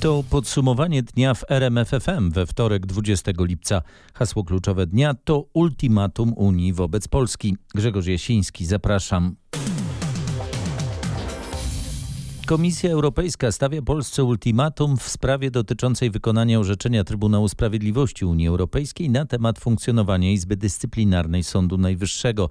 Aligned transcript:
To 0.00 0.24
podsumowanie 0.30 1.02
dnia 1.02 1.34
w 1.34 1.44
RMFFM 1.48 2.30
we 2.30 2.46
wtorek 2.46 2.86
20 2.86 3.32
lipca. 3.38 3.82
Hasło 4.14 4.44
kluczowe 4.44 4.86
dnia 4.86 5.14
to 5.14 5.44
ultimatum 5.52 6.32
Unii 6.36 6.72
wobec 6.72 7.08
Polski. 7.08 7.56
Grzegorz 7.74 8.06
Jasiński, 8.06 8.66
zapraszam. 8.66 9.36
Komisja 12.46 12.90
Europejska 12.90 13.52
stawia 13.52 13.82
Polsce 13.82 14.24
ultimatum 14.24 14.96
w 14.96 15.08
sprawie 15.08 15.50
dotyczącej 15.50 16.10
wykonania 16.10 16.60
orzeczenia 16.60 17.04
Trybunału 17.04 17.48
Sprawiedliwości 17.48 18.24
Unii 18.24 18.48
Europejskiej 18.48 19.10
na 19.10 19.24
temat 19.24 19.58
funkcjonowania 19.58 20.32
Izby 20.32 20.56
Dyscyplinarnej 20.56 21.44
Sądu 21.44 21.78
Najwyższego. 21.78 22.48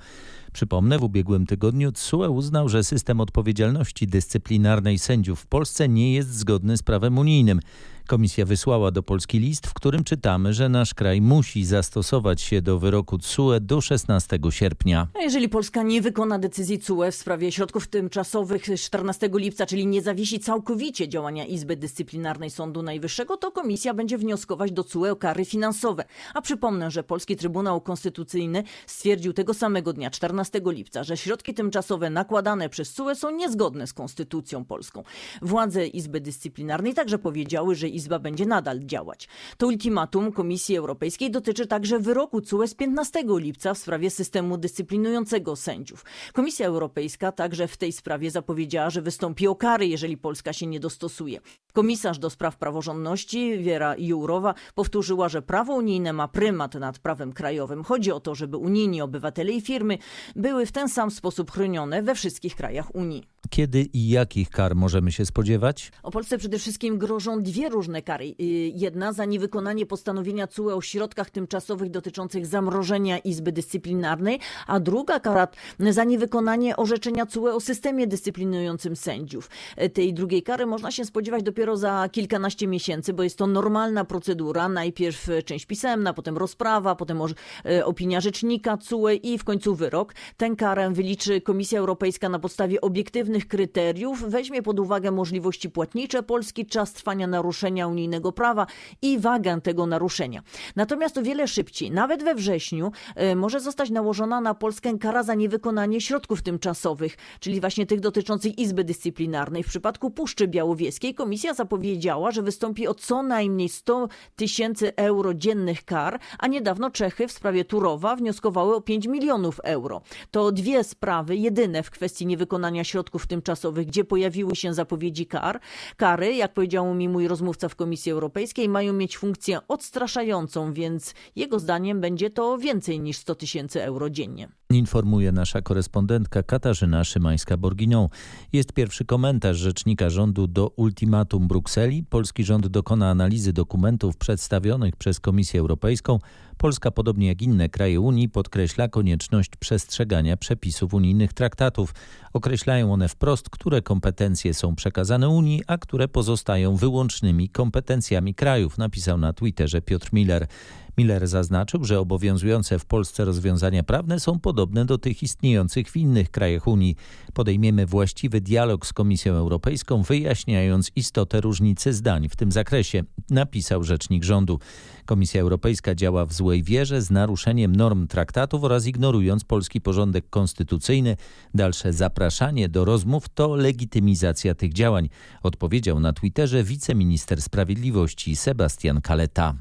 Przypomnę, 0.54 1.00
w 1.00 1.04
ubiegłym 1.04 1.46
tygodniu 1.46 1.92
TSUE 1.92 2.30
uznał, 2.30 2.70
że 2.70 2.84
system 2.84 3.22
odpowiedzialności 3.22 4.08
dyscyplinarnej 4.08 5.00
sędziów 5.00 5.40
w 5.40 5.46
Polsce 5.46 5.90
nie 5.90 6.14
jest 6.14 6.34
zgodny 6.34 6.78
z 6.78 6.84
prawem 6.84 7.18
unijnym. 7.18 7.60
Komisja 8.06 8.46
wysłała 8.46 8.92
do 8.92 9.04
Polski 9.04 9.40
list, 9.40 9.68
w 9.68 9.74
którym 9.74 10.04
czytamy, 10.04 10.54
że 10.54 10.70
nasz 10.70 10.94
kraj 10.94 11.22
musi 11.22 11.66
zastosować 11.66 12.42
się 12.42 12.62
do 12.62 12.80
wyroku 12.80 13.18
TSUE 13.18 13.60
do 13.62 13.82
16 13.82 14.40
sierpnia. 14.50 15.08
A 15.20 15.22
jeżeli 15.22 15.50
Polska 15.50 15.84
nie 15.84 16.02
wykona 16.02 16.40
decyzji 16.40 16.80
TSUE 16.80 17.12
w 17.12 17.16
sprawie 17.16 17.52
środków 17.52 17.88
tymczasowych 17.88 18.64
14 18.80 19.30
lipca, 19.34 19.66
czyli 19.66 19.88
nie 19.88 20.02
zawiesi 20.02 20.40
całkowicie 20.40 21.08
działania 21.08 21.46
Izby 21.46 21.76
Dyscyplinarnej 21.76 22.50
Sądu 22.50 22.82
Najwyższego, 22.82 23.38
to 23.38 23.52
komisja 23.52 23.94
będzie 23.94 24.18
wnioskować 24.18 24.72
do 24.72 24.84
TSUE 24.84 25.06
o 25.12 25.16
kary 25.16 25.46
finansowe. 25.46 26.06
A 26.34 26.42
przypomnę, 26.42 26.92
że 26.92 27.04
Polski 27.04 27.36
Trybunał 27.36 27.82
Konstytucyjny 27.82 28.64
stwierdził 28.88 29.34
tego 29.34 29.54
samego 29.54 29.94
dnia, 29.94 30.10
14 30.10 30.62
lipca, 30.66 31.04
że 31.04 31.18
środki 31.18 31.54
tymczasowe 31.54 32.10
nakładane 32.10 32.70
przez 32.70 32.94
TSUE 32.94 33.16
są 33.16 33.32
niezgodne 33.32 33.88
z 33.88 33.94
konstytucją 33.94 34.66
polską. 34.66 35.04
Władze 35.42 35.88
Izby 35.88 36.22
Dyscyplinarnej 36.22 36.94
także 36.94 37.18
powiedziały, 37.18 37.76
że 37.76 37.95
Izba 37.96 38.20
będzie 38.20 38.46
nadal 38.46 38.80
działać. 38.80 39.28
To 39.58 39.68
ultimatum 39.68 40.32
Komisji 40.32 40.78
Europejskiej 40.78 41.32
dotyczy 41.32 41.68
także 41.68 42.00
wyroku 42.00 42.42
CUE 42.42 42.68
z 42.68 42.74
15 42.74 43.24
lipca 43.28 43.74
w 43.74 43.78
sprawie 43.78 44.10
systemu 44.10 44.58
dyscyplinującego 44.58 45.56
sędziów. 45.56 46.06
Komisja 46.34 46.68
Europejska 46.68 47.32
także 47.32 47.68
w 47.68 47.78
tej 47.78 47.92
sprawie 47.92 48.32
zapowiedziała, 48.32 48.90
że 48.90 49.02
wystąpi 49.02 49.48
o 49.48 49.56
kary, 49.56 49.88
jeżeli 49.88 50.18
Polska 50.18 50.54
się 50.54 50.68
nie 50.68 50.80
dostosuje. 50.80 51.40
Komisarz 51.74 52.20
do 52.20 52.30
spraw 52.30 52.58
praworządności 52.58 53.58
Wiera 53.58 53.96
Jourowa 53.98 54.54
powtórzyła, 54.76 55.30
że 55.30 55.42
prawo 55.42 55.74
unijne 55.74 56.14
ma 56.14 56.28
prymat 56.28 56.74
nad 56.74 57.00
prawem 57.00 57.34
krajowym. 57.34 57.84
Chodzi 57.84 58.12
o 58.12 58.20
to, 58.20 58.36
żeby 58.36 58.58
unijni 58.58 59.02
obywatele 59.02 59.52
i 59.52 59.62
firmy 59.62 59.98
były 60.36 60.66
w 60.66 60.72
ten 60.72 60.90
sam 60.90 61.12
sposób 61.12 61.52
chronione 61.52 62.04
we 62.04 62.16
wszystkich 62.16 62.56
krajach 62.56 62.96
Unii. 62.96 63.24
Kiedy 63.50 63.88
i 63.94 64.10
jakich 64.10 64.50
kar 64.50 64.76
możemy 64.76 65.12
się 65.12 65.26
spodziewać? 65.26 65.92
O 66.04 66.12
Polsce 66.12 66.38
przede 66.38 66.60
wszystkim 66.60 66.98
grożą 66.98 67.44
dwie 67.44 67.70
różne 67.70 67.85
kary. 68.06 68.26
Y, 68.26 68.36
jedna 68.76 69.14
za 69.14 69.26
niewykonanie 69.26 69.86
postanowienia 69.86 70.48
CUE 70.48 70.76
o 70.76 70.82
środkach 70.82 71.30
tymczasowych 71.30 71.90
dotyczących 71.90 72.46
zamrożenia 72.46 73.18
Izby 73.18 73.52
Dyscyplinarnej, 73.52 74.40
a 74.68 74.80
druga 74.80 75.20
kara 75.20 75.48
za 75.80 76.04
niewykonanie 76.04 76.76
orzeczenia 76.76 77.26
CUE 77.26 77.48
o 77.48 77.60
systemie 77.60 78.08
dyscyplinującym 78.08 78.96
sędziów. 78.96 79.50
Y, 79.84 79.90
tej 79.90 80.14
drugiej 80.14 80.44
kary 80.44 80.66
można 80.66 80.92
się 80.92 81.06
spodziewać 81.06 81.44
dopiero 81.44 81.78
za 81.78 82.10
kilkanaście 82.12 82.68
miesięcy, 82.68 83.14
bo 83.14 83.24
jest 83.24 83.38
to 83.38 83.48
normalna 83.48 84.06
procedura. 84.06 84.70
Najpierw 84.70 85.28
część 85.46 85.66
pisemna, 85.66 86.14
potem 86.14 86.38
rozprawa, 86.38 86.96
potem 86.96 87.22
y, 87.66 87.86
opinia 87.86 88.22
rzecznika 88.22 88.78
CUE 88.78 89.10
i 89.10 89.38
w 89.38 89.44
końcu 89.44 89.76
wyrok. 89.76 90.14
Tę 90.38 90.56
karę 90.56 90.92
wyliczy 90.94 91.42
Komisja 91.42 91.80
Europejska 91.80 92.30
na 92.30 92.40
podstawie 92.40 92.82
obiektywnych 92.82 93.48
kryteriów, 93.48 94.24
weźmie 94.30 94.62
pod 94.62 94.80
uwagę 94.80 95.12
możliwości 95.12 95.70
płatnicze 95.70 96.24
Polski, 96.24 96.66
czas 96.66 96.94
trwania 96.94 97.28
naruszenia 97.28 97.75
unijnego 97.84 98.32
prawa 98.32 98.68
i 99.02 99.20
wagę 99.20 99.62
tego 99.62 99.86
naruszenia. 99.86 100.42
Natomiast 100.76 101.18
o 101.18 101.22
wiele 101.22 101.48
szybciej, 101.48 101.92
nawet 101.92 102.24
we 102.24 102.36
wrześniu, 102.36 102.92
e, 103.16 103.36
może 103.36 103.60
zostać 103.60 103.90
nałożona 103.90 104.42
na 104.42 104.54
Polskę 104.54 104.98
kara 105.00 105.24
za 105.24 105.36
niewykonanie 105.36 106.02
środków 106.02 106.42
tymczasowych, 106.42 107.18
czyli 107.40 107.62
właśnie 107.62 107.86
tych 107.86 108.00
dotyczących 108.00 108.58
Izby 108.58 108.84
Dyscyplinarnej. 108.84 109.64
W 109.64 109.68
przypadku 109.68 110.12
Puszczy 110.12 110.48
Białowieskiej 110.48 111.14
komisja 111.14 111.54
zapowiedziała, 111.54 112.32
że 112.32 112.42
wystąpi 112.42 112.88
o 112.88 112.94
co 112.94 113.24
najmniej 113.24 113.70
100 113.70 114.08
tysięcy 114.36 114.96
euro 114.96 115.34
dziennych 115.34 115.86
kar, 115.86 116.20
a 116.40 116.48
niedawno 116.48 116.90
Czechy 116.90 117.28
w 117.28 117.32
sprawie 117.32 117.66
Turowa 117.66 118.16
wnioskowały 118.16 118.76
o 118.76 118.82
5 118.82 119.08
milionów 119.08 119.60
euro. 119.64 120.02
To 120.32 120.52
dwie 120.52 120.84
sprawy, 120.84 121.36
jedyne 121.36 121.84
w 121.84 121.92
kwestii 121.92 122.26
niewykonania 122.26 122.84
środków 122.84 123.28
tymczasowych, 123.28 123.88
gdzie 123.88 124.04
pojawiły 124.04 124.56
się 124.56 124.74
zapowiedzi 124.74 125.26
kar. 125.26 125.60
Kary, 125.98 126.36
jak 126.36 126.54
powiedział 126.54 126.94
mi 126.94 127.10
mój 127.10 127.28
rozmówca 127.28 127.65
w 127.70 127.76
Komisji 127.76 128.12
Europejskiej, 128.12 128.70
mają 128.70 128.94
mieć 128.94 129.18
funkcję 129.18 129.60
odstraszającą, 129.68 130.74
więc 130.74 131.14
jego 131.36 131.60
zdaniem 131.60 132.02
będzie 132.02 132.30
to 132.30 132.58
więcej 132.58 133.00
niż 133.00 133.18
100 133.18 133.36
tysięcy 133.36 133.84
euro 133.84 134.10
dziennie. 134.10 134.50
Informuje 134.70 135.32
nasza 135.32 135.62
korespondentka 135.62 136.44
Katarzyna 136.44 137.02
Szymańska-Borginią. 137.04 138.10
Jest 138.54 138.74
pierwszy 138.74 139.06
komentarz 139.06 139.58
rzecznika 139.58 140.10
rządu 140.10 140.48
do 140.48 140.68
ultimatum 140.68 141.48
Brukseli. 141.48 142.04
Polski 142.04 142.44
rząd 142.44 142.68
dokona 142.68 143.10
analizy 143.10 143.54
dokumentów 143.54 144.18
przedstawionych 144.18 144.96
przez 144.96 145.20
Komisję 145.20 145.60
Europejską. 145.60 146.20
Polska, 146.66 146.92
podobnie 146.92 147.28
jak 147.28 147.42
inne 147.42 147.70
kraje 147.70 148.00
Unii, 148.00 148.30
podkreśla 148.30 148.88
konieczność 148.88 149.52
przestrzegania 149.60 150.38
przepisów 150.38 150.94
unijnych 150.94 151.34
traktatów. 151.34 151.94
Określają 152.34 152.94
one 152.94 153.08
wprost, 153.08 153.50
które 153.50 153.82
kompetencje 153.82 154.54
są 154.54 154.76
przekazane 154.76 155.30
Unii, 155.30 155.64
a 155.68 155.78
które 155.78 156.08
pozostają 156.08 156.76
wyłącznymi 156.76 157.50
kompetencjami 157.50 158.36
krajów, 158.36 158.78
napisał 158.78 159.18
na 159.18 159.34
Twitterze 159.34 159.82
Piotr 159.82 160.10
Miller. 160.14 160.48
Miller 160.98 161.28
zaznaczył, 161.28 161.84
że 161.84 162.00
obowiązujące 162.00 162.80
w 162.80 162.86
Polsce 162.86 163.26
rozwiązania 163.26 163.84
prawne 163.84 164.20
są 164.20 164.40
podobne 164.40 164.86
do 164.86 164.98
tych 164.98 165.24
istniejących 165.24 165.92
w 165.92 165.98
innych 165.98 166.32
krajach 166.32 166.68
Unii. 166.68 166.96
Podejmiemy 167.34 167.86
właściwy 167.86 168.42
dialog 168.42 168.86
z 168.86 168.94
Komisją 168.94 169.34
Europejską, 169.34 170.02
wyjaśniając 170.02 170.92
istotę 170.96 171.42
różnicy 171.42 171.94
zdań 171.94 172.30
w 172.30 172.36
tym 172.36 172.52
zakresie, 172.52 173.04
napisał 173.30 173.84
rzecznik 173.84 174.24
rządu. 174.24 174.60
Komisja 175.06 175.42
Europejska 175.42 175.96
działa 175.96 176.26
w 176.26 176.34
złej 176.34 176.64
wierze 176.64 177.02
z 177.02 177.12
naruszeniem 177.12 177.76
norm 177.76 178.08
traktatów 178.08 178.64
oraz 178.64 178.86
ignorując 178.86 179.44
polski 179.44 179.82
porządek 179.82 180.30
konstytucyjny. 180.30 181.18
Dalsze 181.54 181.94
zapraszanie 181.94 182.70
do 182.70 182.86
rozmów 182.86 183.30
to 183.30 183.56
legitymizacja 183.56 184.56
tych 184.56 184.74
działań, 184.74 185.10
odpowiedział 185.44 186.00
na 186.00 186.14
Twitterze 186.14 186.64
wiceminister 186.64 187.42
sprawiedliwości 187.42 188.36
Sebastian 188.36 189.02
Kaleta. 189.02 189.54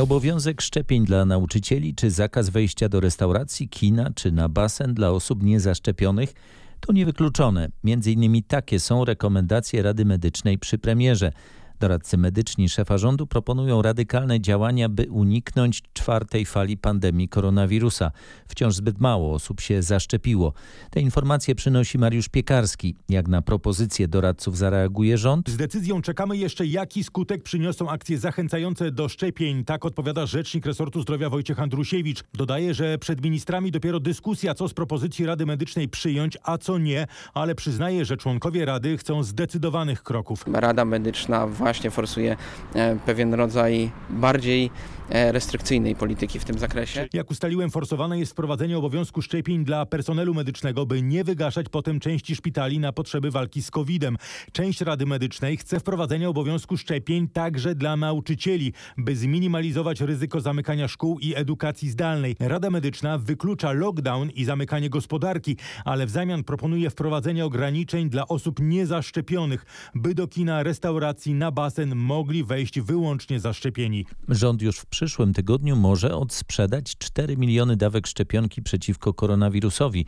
Obowiązek 0.00 0.62
szczepień 0.62 1.04
dla 1.04 1.24
nauczycieli, 1.24 1.94
czy 1.94 2.10
zakaz 2.10 2.48
wejścia 2.48 2.88
do 2.88 3.00
restauracji, 3.00 3.68
kina, 3.68 4.10
czy 4.14 4.32
na 4.32 4.48
basen 4.48 4.94
dla 4.94 5.10
osób 5.10 5.42
niezaszczepionych 5.42 6.34
to 6.80 6.92
niewykluczone. 6.92 7.68
Między 7.84 8.12
innymi 8.12 8.42
takie 8.42 8.80
są 8.80 9.04
rekomendacje 9.04 9.82
Rady 9.82 10.04
Medycznej 10.04 10.58
przy 10.58 10.78
premierze. 10.78 11.32
Doradcy 11.80 12.18
medyczni 12.18 12.68
szefa 12.68 12.98
rządu 12.98 13.26
proponują 13.26 13.82
radykalne 13.82 14.40
działania, 14.40 14.88
by 14.88 15.06
uniknąć 15.10 15.82
czwartej 15.92 16.46
fali 16.46 16.76
pandemii 16.76 17.28
koronawirusa. 17.28 18.10
Wciąż 18.48 18.74
zbyt 18.74 19.00
mało 19.00 19.34
osób 19.34 19.60
się 19.60 19.82
zaszczepiło. 19.82 20.52
Te 20.90 21.00
informacje 21.00 21.54
przynosi 21.54 21.98
Mariusz 21.98 22.28
Piekarski. 22.28 22.96
Jak 23.08 23.28
na 23.28 23.42
propozycję 23.42 24.08
doradców 24.08 24.56
zareaguje 24.56 25.18
rząd? 25.18 25.50
Z 25.50 25.56
decyzją 25.56 26.02
czekamy 26.02 26.36
jeszcze, 26.36 26.66
jaki 26.66 27.04
skutek 27.04 27.42
przyniosą 27.42 27.90
akcje 27.90 28.18
zachęcające 28.18 28.90
do 28.90 29.08
szczepień. 29.08 29.64
Tak 29.64 29.84
odpowiada 29.84 30.26
rzecznik 30.26 30.66
resortu 30.66 31.02
zdrowia 31.02 31.30
Wojciech 31.30 31.60
Andrusiewicz. 31.60 32.24
Dodaje, 32.34 32.74
że 32.74 32.98
przed 32.98 33.24
ministrami 33.24 33.70
dopiero 33.70 34.00
dyskusja, 34.00 34.54
co 34.54 34.68
z 34.68 34.74
propozycji 34.74 35.26
Rady 35.26 35.46
Medycznej 35.46 35.88
przyjąć, 35.88 36.38
a 36.42 36.58
co 36.58 36.78
nie, 36.78 37.06
ale 37.34 37.54
przyznaje, 37.54 38.04
że 38.04 38.16
członkowie 38.16 38.64
Rady 38.64 38.98
chcą 38.98 39.22
zdecydowanych 39.22 40.02
kroków. 40.02 40.44
Rada 40.52 40.84
Medyczna 40.84 41.46
właśnie 41.46 41.69
właśnie 41.70 41.90
forsuje 41.90 42.36
e, 42.74 42.96
pewien 43.06 43.34
rodzaj 43.34 43.90
bardziej 44.10 44.70
restrykcyjnej 45.10 45.96
polityki 45.96 46.38
w 46.38 46.44
tym 46.44 46.58
zakresie. 46.58 47.08
Jak 47.12 47.30
ustaliłem, 47.30 47.70
forsowane 47.70 48.18
jest 48.18 48.32
wprowadzenie 48.32 48.78
obowiązku 48.78 49.22
szczepień 49.22 49.64
dla 49.64 49.86
personelu 49.86 50.34
medycznego, 50.34 50.86
by 50.86 51.02
nie 51.02 51.24
wygaszać 51.24 51.66
potem 51.68 52.00
części 52.00 52.36
szpitali 52.36 52.78
na 52.78 52.92
potrzeby 52.92 53.30
walki 53.30 53.62
z 53.62 53.70
COVID-em. 53.70 54.16
Część 54.52 54.80
Rady 54.80 55.06
Medycznej 55.06 55.56
chce 55.56 55.80
wprowadzenia 55.80 56.28
obowiązku 56.28 56.76
szczepień 56.76 57.28
także 57.28 57.74
dla 57.74 57.96
nauczycieli, 57.96 58.72
by 58.98 59.16
zminimalizować 59.16 60.00
ryzyko 60.00 60.40
zamykania 60.40 60.88
szkół 60.88 61.18
i 61.18 61.34
edukacji 61.34 61.90
zdalnej. 61.90 62.36
Rada 62.40 62.70
Medyczna 62.70 63.18
wyklucza 63.18 63.72
lockdown 63.72 64.30
i 64.30 64.44
zamykanie 64.44 64.90
gospodarki, 64.90 65.56
ale 65.84 66.06
w 66.06 66.10
zamian 66.10 66.44
proponuje 66.44 66.90
wprowadzenie 66.90 67.44
ograniczeń 67.44 68.10
dla 68.10 68.28
osób 68.28 68.60
niezaszczepionych, 68.60 69.66
by 69.94 70.14
do 70.14 70.28
kina, 70.28 70.62
restauracji, 70.62 71.34
na 71.34 71.50
basen 71.50 71.96
mogli 71.96 72.44
wejść 72.44 72.80
wyłącznie 72.80 73.40
zaszczepieni. 73.40 74.06
Rząd 74.28 74.62
już 74.62 74.78
w 74.78 74.86
przyszłym 75.00 75.32
tygodniu 75.32 75.76
może 75.76 76.14
odsprzedać 76.14 76.98
4 76.98 77.36
miliony 77.36 77.76
dawek 77.76 78.06
szczepionki 78.06 78.62
przeciwko 78.62 79.14
koronawirusowi. 79.14 80.06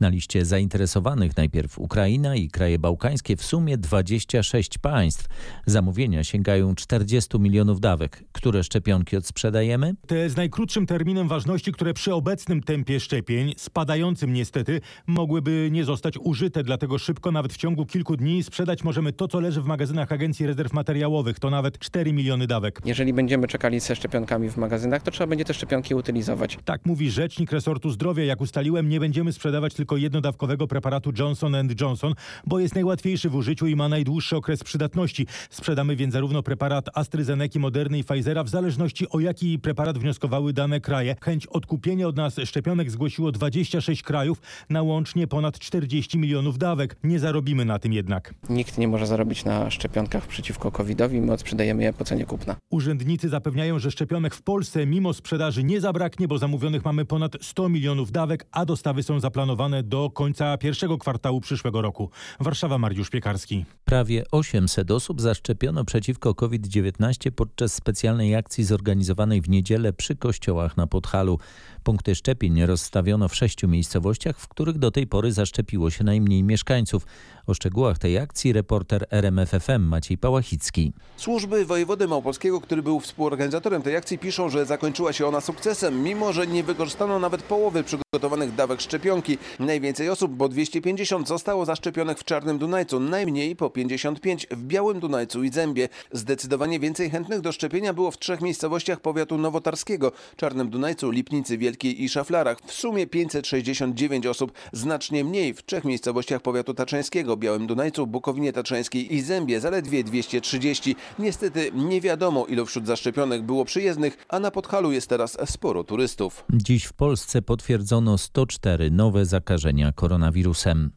Na 0.00 0.08
liście 0.08 0.44
zainteresowanych 0.44 1.36
najpierw 1.36 1.78
Ukraina 1.78 2.36
i 2.36 2.48
kraje 2.48 2.78
bałkańskie, 2.78 3.36
w 3.36 3.44
sumie 3.44 3.78
26 3.78 4.78
państw. 4.78 5.26
Zamówienia 5.66 6.24
sięgają 6.24 6.74
40 6.74 7.38
milionów 7.38 7.80
dawek. 7.80 8.24
Które 8.32 8.64
szczepionki 8.64 9.16
odsprzedajemy? 9.16 9.94
Te 10.06 10.30
z 10.30 10.36
najkrótszym 10.36 10.86
terminem 10.86 11.28
ważności, 11.28 11.72
które 11.72 11.94
przy 11.94 12.14
obecnym 12.14 12.62
tempie 12.62 13.00
szczepień, 13.00 13.54
spadającym 13.56 14.32
niestety, 14.32 14.80
mogłyby 15.06 15.68
nie 15.72 15.84
zostać 15.84 16.14
użyte, 16.20 16.62
dlatego 16.62 16.98
szybko, 16.98 17.32
nawet 17.32 17.52
w 17.52 17.56
ciągu 17.56 17.86
kilku 17.86 18.16
dni, 18.16 18.42
sprzedać 18.42 18.84
możemy 18.84 19.12
to, 19.12 19.28
co 19.28 19.40
leży 19.40 19.62
w 19.62 19.66
magazynach 19.66 20.12
Agencji 20.12 20.46
Rezerw 20.46 20.72
Materiałowych. 20.72 21.38
To 21.38 21.50
nawet 21.50 21.78
4 21.78 22.12
miliony 22.12 22.46
dawek. 22.46 22.80
Jeżeli 22.84 23.12
będziemy 23.12 23.48
czekali 23.48 23.80
ze 23.80 23.96
szczepionkami 23.96 24.50
w 24.50 24.56
magazynach, 24.56 25.02
to 25.02 25.10
trzeba 25.10 25.26
będzie 25.26 25.44
te 25.44 25.54
szczepionki 25.54 25.94
utylizować. 25.94 26.58
Tak 26.64 26.86
mówi 26.86 27.10
rzecznik 27.10 27.52
resortu 27.52 27.90
zdrowia. 27.90 28.24
Jak 28.24 28.40
ustaliłem, 28.40 28.88
nie 28.88 29.00
będziemy 29.00 29.32
sprzedawać 29.32 29.74
tylko 29.74 29.89
jednodawkowego 29.96 30.66
preparatu 30.66 31.12
Johnson 31.18 31.56
Johnson, 31.80 32.14
bo 32.46 32.58
jest 32.58 32.74
najłatwiejszy 32.74 33.30
w 33.30 33.34
użyciu 33.34 33.66
i 33.66 33.76
ma 33.76 33.88
najdłuższy 33.88 34.36
okres 34.36 34.64
przydatności. 34.64 35.26
Sprzedamy 35.50 35.96
więc 35.96 36.12
zarówno 36.12 36.42
preparat 36.42 36.88
AstraZeneca, 36.94 37.58
Moderny 37.58 37.98
i 37.98 38.04
Pfizera, 38.04 38.44
w 38.44 38.48
zależności 38.48 39.08
o 39.08 39.20
jaki 39.20 39.58
preparat 39.58 39.98
wnioskowały 39.98 40.52
dane 40.52 40.80
kraje. 40.80 41.16
Chęć 41.20 41.46
odkupienia 41.46 42.08
od 42.08 42.16
nas 42.16 42.36
szczepionek 42.44 42.90
zgłosiło 42.90 43.32
26 43.32 44.02
krajów 44.02 44.42
na 44.70 44.82
łącznie 44.82 45.26
ponad 45.26 45.58
40 45.58 46.18
milionów 46.18 46.58
dawek. 46.58 46.96
Nie 47.04 47.18
zarobimy 47.18 47.64
na 47.64 47.78
tym 47.78 47.92
jednak. 47.92 48.34
Nikt 48.50 48.78
nie 48.78 48.88
może 48.88 49.06
zarobić 49.06 49.44
na 49.44 49.70
szczepionkach 49.70 50.26
przeciwko 50.26 50.72
COVID-owi, 50.72 51.20
my 51.20 51.32
odsprzedajemy 51.32 51.82
je 51.82 51.92
po 51.92 52.04
cenie 52.04 52.26
kupna. 52.26 52.56
Urzędnicy 52.70 53.28
zapewniają, 53.28 53.78
że 53.78 53.90
szczepionek 53.90 54.34
w 54.34 54.42
Polsce 54.42 54.86
mimo 54.86 55.14
sprzedaży 55.14 55.64
nie 55.64 55.80
zabraknie, 55.80 56.28
bo 56.28 56.38
zamówionych 56.38 56.84
mamy 56.84 57.04
ponad 57.04 57.36
100 57.40 57.68
milionów 57.68 58.12
dawek, 58.12 58.46
a 58.52 58.66
dostawy 58.66 59.02
są 59.02 59.20
zaplanowane 59.20 59.79
do 59.82 60.10
końca 60.10 60.58
pierwszego 60.58 60.98
kwartału 60.98 61.40
przyszłego 61.40 61.82
roku. 61.82 62.10
Warszawa, 62.40 62.78
Mariusz 62.78 63.10
Piekarski. 63.10 63.64
Prawie 63.84 64.24
800 64.30 64.90
osób 64.90 65.20
zaszczepiono 65.20 65.84
przeciwko 65.84 66.34
COVID-19 66.34 67.30
podczas 67.30 67.74
specjalnej 67.74 68.36
akcji 68.36 68.64
zorganizowanej 68.64 69.40
w 69.40 69.48
niedzielę 69.48 69.92
przy 69.92 70.16
kościołach 70.16 70.76
na 70.76 70.86
Podhalu. 70.86 71.38
Punkty 71.82 72.14
szczepień 72.14 72.66
rozstawiono 72.66 73.28
w 73.28 73.34
sześciu 73.36 73.68
miejscowościach, 73.68 74.38
w 74.38 74.48
których 74.48 74.78
do 74.78 74.90
tej 74.90 75.06
pory 75.06 75.32
zaszczepiło 75.32 75.90
się 75.90 76.04
najmniej 76.04 76.42
mieszkańców. 76.42 77.06
O 77.46 77.54
szczegółach 77.54 77.98
tej 77.98 78.18
akcji 78.18 78.52
reporter 78.52 79.06
RMFFM 79.10 79.82
Maciej 79.82 80.18
Pałachicki. 80.18 80.92
Służby 81.16 81.66
wojewody 81.66 82.08
małopolskiego, 82.08 82.60
który 82.60 82.82
był 82.82 83.00
współorganizatorem 83.00 83.82
tej 83.82 83.96
akcji, 83.96 84.18
piszą, 84.18 84.48
że 84.48 84.66
zakończyła 84.66 85.12
się 85.12 85.26
ona 85.26 85.40
sukcesem, 85.40 86.02
mimo 86.02 86.32
że 86.32 86.46
nie 86.46 86.64
wykorzystano 86.64 87.18
nawet 87.18 87.42
połowy 87.42 87.84
przygotowanych 87.84 88.54
dawek 88.54 88.80
szczepionki. 88.80 89.38
Najwięcej 89.70 90.08
osób, 90.08 90.32
bo 90.32 90.48
250, 90.48 91.28
zostało 91.28 91.64
zaszczepionych 91.64 92.18
w 92.18 92.24
Czarnym 92.24 92.58
Dunajcu, 92.58 93.00
najmniej 93.00 93.56
po 93.56 93.70
55 93.70 94.46
w 94.50 94.62
Białym 94.62 95.00
Dunajcu 95.00 95.42
i 95.42 95.50
Zębie. 95.50 95.88
Zdecydowanie 96.12 96.80
więcej 96.80 97.10
chętnych 97.10 97.40
do 97.40 97.52
szczepienia 97.52 97.92
było 97.92 98.10
w 98.10 98.18
trzech 98.18 98.40
miejscowościach 98.40 99.00
powiatu 99.00 99.38
nowotarskiego, 99.38 100.12
Czarnym 100.36 100.70
Dunajcu, 100.70 101.10
Lipnicy 101.10 101.58
Wielkiej 101.58 102.02
i 102.02 102.08
Szaflarach. 102.08 102.58
W 102.66 102.72
sumie 102.72 103.06
569 103.06 104.26
osób, 104.26 104.52
znacznie 104.72 105.24
mniej 105.24 105.54
w 105.54 105.64
trzech 105.64 105.84
miejscowościach 105.84 106.42
powiatu 106.42 106.74
taczeńskiego, 106.74 107.36
Białym 107.36 107.66
Dunajcu, 107.66 108.06
Bukowinie 108.06 108.52
Tatrzańskiej 108.52 109.14
i 109.14 109.20
Zębie, 109.22 109.60
zaledwie 109.60 110.04
230. 110.04 110.96
Niestety 111.18 111.70
nie 111.74 112.00
wiadomo 112.00 112.46
ilu 112.46 112.66
wśród 112.66 112.86
zaszczepionych 112.86 113.42
było 113.42 113.64
przyjezdnych, 113.64 114.18
a 114.28 114.40
na 114.40 114.50
Podhalu 114.50 114.92
jest 114.92 115.08
teraz 115.08 115.36
sporo 115.44 115.84
turystów. 115.84 116.44
Dziś 116.52 116.84
w 116.84 116.92
Polsce 116.92 117.42
potwierdzono 117.42 118.18
104 118.18 118.90
nowe 118.90 119.26
zakażenia 119.26 119.49
koronawirusem. 119.94 120.90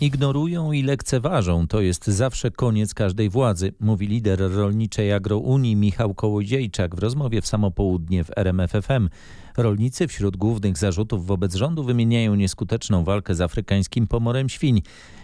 Ignorują 0.00 0.72
i 0.72 0.82
lekceważą. 0.82 1.66
To 1.66 1.80
jest 1.80 2.06
zawsze 2.06 2.50
koniec 2.50 2.94
każdej 2.94 3.30
władzy, 3.30 3.72
mówi 3.80 4.06
lider 4.06 4.40
rolniczej 4.52 5.12
Agrounii 5.12 5.76
Michał 5.76 6.14
Kołodziejczak 6.14 6.96
w 6.96 6.98
rozmowie 6.98 7.42
w 7.42 7.46
samo 7.46 7.70
południe 7.70 8.24
w 8.24 8.30
RMFFM. 8.36 9.08
Rolnicy 9.56 10.08
wśród 10.08 10.36
głównych 10.36 10.78
zarzutów 10.78 11.26
wobec 11.26 11.54
rządu 11.54 11.84
wymieniają 11.84 12.34
nieskuteczną 12.34 13.04
walkę 13.04 13.34
z 13.34 13.40
afrykańskim 13.40 14.06
pomorem 14.06 14.48
świń. 14.48 14.82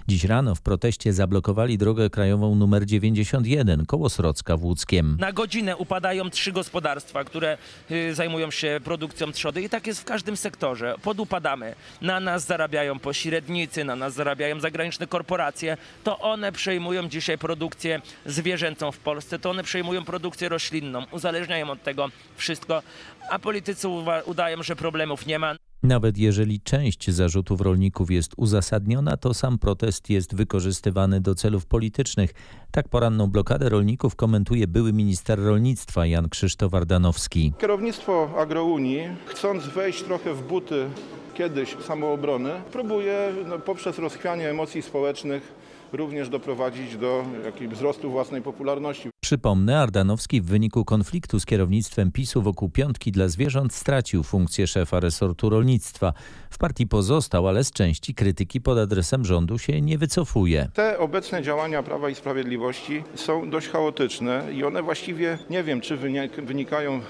Dziś 0.09 0.25
rano 0.25 0.55
w 0.55 0.61
proteście 0.61 1.13
zablokowali 1.13 1.79
drogę 1.79 2.11
krajową 2.11 2.55
numer 2.55 2.87
91 2.87 3.87
koło 3.87 4.11
Srocka 4.11 4.57
w 4.57 4.65
Łódzkiem. 4.65 5.17
Na 5.21 5.33
godzinę 5.33 5.77
upadają 5.77 6.31
trzy 6.31 6.53
gospodarstwa, 6.53 7.25
które 7.25 7.59
y, 7.91 8.15
zajmują 8.15 8.51
się 8.51 8.81
produkcją 8.85 9.33
trzody 9.33 9.63
i 9.63 9.69
tak 9.69 9.87
jest 9.87 10.01
w 10.01 10.05
każdym 10.05 10.37
sektorze. 10.37 10.95
Podupadamy. 11.03 11.75
Na 12.01 12.21
nas 12.21 12.47
zarabiają 12.47 12.99
pośrednicy, 12.99 13.85
na 13.85 13.97
nas 13.97 14.15
zarabiają 14.15 14.61
zagraniczne 14.61 15.07
korporacje. 15.07 15.77
To 16.05 16.19
one 16.19 16.53
przejmują 16.53 17.09
dzisiaj 17.09 17.39
produkcję 17.39 18.03
zwierzęcą 18.27 18.93
w 18.93 18.99
Polsce, 18.99 19.39
to 19.39 19.51
one 19.51 19.63
przejmują 19.63 20.05
produkcję 20.05 20.49
roślinną, 20.49 21.05
uzależniają 21.11 21.71
od 21.71 21.83
tego 21.83 22.09
wszystko, 22.37 22.83
a 23.31 23.39
politycy 23.39 23.89
udają, 24.27 24.63
że 24.63 24.77
problemów 24.77 25.27
nie 25.27 25.39
ma. 25.39 25.66
Nawet 25.87 26.19
jeżeli 26.19 26.61
część 26.61 27.11
zarzutów 27.11 27.61
rolników 27.61 28.11
jest 28.11 28.33
uzasadniona, 28.37 29.17
to 29.17 29.35
sam 29.35 29.59
protest 29.59 30.11
jest 30.11 30.35
wykorzystywany 30.35 31.21
do 31.21 31.35
celów 31.35 31.67
politycznych. 31.67 32.35
Tak 32.71 32.89
poranną 32.89 33.27
blokadę 33.27 33.69
rolników 33.69 34.17
komentuje 34.17 34.67
były 34.67 34.93
minister 34.93 35.39
rolnictwa 35.39 36.07
Jan 36.07 36.29
Krzysztof 36.29 36.75
Ardanowski. 36.75 37.53
Kierownictwo 37.59 38.31
Agrounii, 38.39 39.03
chcąc 39.27 39.67
wejść 39.67 40.03
trochę 40.03 40.35
w 40.35 40.43
buty 40.49 40.87
kiedyś 41.35 41.77
samoobrony, 41.87 42.51
próbuje 42.73 43.33
no, 43.49 43.59
poprzez 43.59 43.99
rozchwianie 43.99 44.51
emocji 44.51 44.83
społecznych 44.83 45.55
również 45.97 46.29
doprowadzić 46.29 46.97
do 46.97 47.25
jakiegoś 47.45 47.77
wzrostu 47.77 48.11
własnej 48.11 48.43
popularności. 48.43 49.11
Przypomnę, 49.21 49.81
Ardanowski 49.81 50.41
w 50.41 50.45
wyniku 50.45 50.85
konfliktu 50.85 51.41
z 51.41 51.47
kierownictwem 51.47 52.13
PiSu 52.13 52.43
wokół 52.43 52.69
piątki 52.69 53.13
dla 53.13 53.29
zwierząt 53.29 53.75
stracił 53.75 54.23
funkcję 54.23 54.67
szefa 54.67 55.01
resortu 55.01 55.51
rolnictwa. 55.51 56.13
W 56.51 56.59
partii 56.59 56.87
pozostał, 56.87 57.49
ale 57.49 57.65
z 57.65 57.71
części 57.71 58.15
krytyki 58.15 58.61
pod 58.61 58.79
adresem 58.79 59.25
rządu 59.25 59.59
się 59.59 59.81
nie 59.81 59.99
wycofuje. 59.99 60.69
Te 60.75 60.99
obecne 60.99 61.43
działania 61.43 61.83
Prawa 61.83 62.11
i 62.11 62.15
Sprawiedliwości 62.15 63.03
są 63.15 63.51
dość 63.51 63.69
chaotyczne 63.69 64.45
i 64.53 64.65
one 64.65 64.83
właściwie 64.83 65.39
nie 65.51 65.63
wiem, 65.63 65.81
czy 65.81 65.97
wynikają 66.43 67.01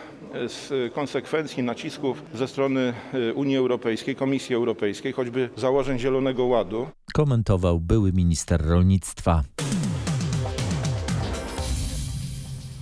z 0.48 0.72
konsekwencji 0.94 1.62
nacisków 1.62 2.22
ze 2.34 2.48
strony 2.48 2.94
y, 3.14 3.34
Unii 3.34 3.56
Europejskiej, 3.56 4.16
Komisji 4.16 4.54
Europejskiej, 4.54 5.12
choćby 5.12 5.50
założeń 5.56 5.98
Zielonego 5.98 6.44
Ładu. 6.44 6.86
Komentował 7.14 7.80
były 7.80 8.12
minister 8.12 8.66
rolnictwa. 8.66 9.42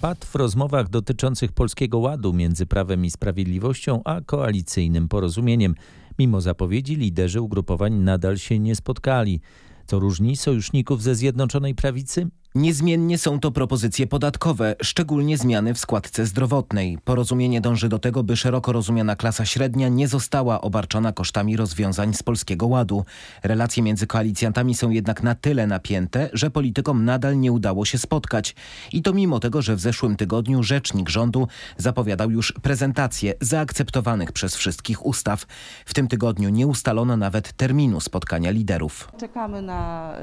Pad 0.01 0.25
w 0.25 0.35
rozmowach 0.35 0.89
dotyczących 0.89 1.53
Polskiego 1.53 1.99
Ładu 1.99 2.33
między 2.33 2.67
Prawem 2.67 3.05
i 3.05 3.11
Sprawiedliwością 3.11 4.01
a 4.05 4.21
koalicyjnym 4.21 5.09
porozumieniem. 5.09 5.75
Mimo 6.19 6.41
zapowiedzi 6.41 6.97
liderzy 6.97 7.41
ugrupowań 7.41 7.95
nadal 7.95 8.39
się 8.39 8.59
nie 8.59 8.77
spotkali. 8.77 9.41
Co 9.87 9.99
różni 9.99 10.37
sojuszników 10.37 11.03
ze 11.03 11.15
Zjednoczonej 11.15 11.75
Prawicy? 11.75 12.27
Niezmiennie 12.57 13.19
są 13.19 13.41
to 13.41 13.51
propozycje 13.51 14.07
podatkowe, 14.07 14.77
szczególnie 14.83 15.39
zmiany 15.39 15.75
w 15.75 15.79
składce 15.79 16.27
zdrowotnej. 16.27 16.99
Porozumienie 17.05 17.61
dąży 17.61 17.89
do 17.89 17.99
tego, 17.99 18.23
by 18.23 18.37
szeroko 18.37 18.73
rozumiana 18.73 19.17
klasa 19.17 19.45
średnia 19.45 19.89
nie 19.89 20.09
została 20.09 20.61
obarczona 20.61 21.13
kosztami 21.13 21.57
rozwiązań 21.57 22.15
z 22.15 22.23
Polskiego 22.23 22.67
Ładu. 22.67 23.05
Relacje 23.43 23.83
między 23.83 24.07
koalicjantami 24.07 24.75
są 24.75 24.91
jednak 24.91 25.23
na 25.23 25.35
tyle 25.35 25.67
napięte, 25.67 26.31
że 26.33 26.51
politykom 26.51 27.05
nadal 27.05 27.41
nie 27.41 27.53
udało 27.53 27.85
się 27.85 27.99
spotkać. 27.99 28.55
I 28.93 29.03
to 29.03 29.13
mimo 29.13 29.41
tego, 29.41 29.63
że 29.63 29.77
w 29.77 29.81
zeszłym 29.81 30.17
tygodniu 30.17 30.63
rzecznik 30.63 31.09
rządu 31.09 31.49
zapowiadał 31.77 32.31
już 32.31 32.53
prezentację 32.53 33.35
zaakceptowanych 33.41 34.33
przez 34.33 34.57
wszystkich 34.57 35.07
ustaw. 35.07 35.47
W 35.87 35.95
tym 35.95 36.09
tygodniu 36.09 36.49
nie 36.49 36.67
ustalono 36.67 37.17
nawet 37.17 37.53
terminu 37.53 38.01
spotkania 38.01 38.51
liderów. 38.51 39.09
Czekamy 39.21 39.63
na, 39.63 40.15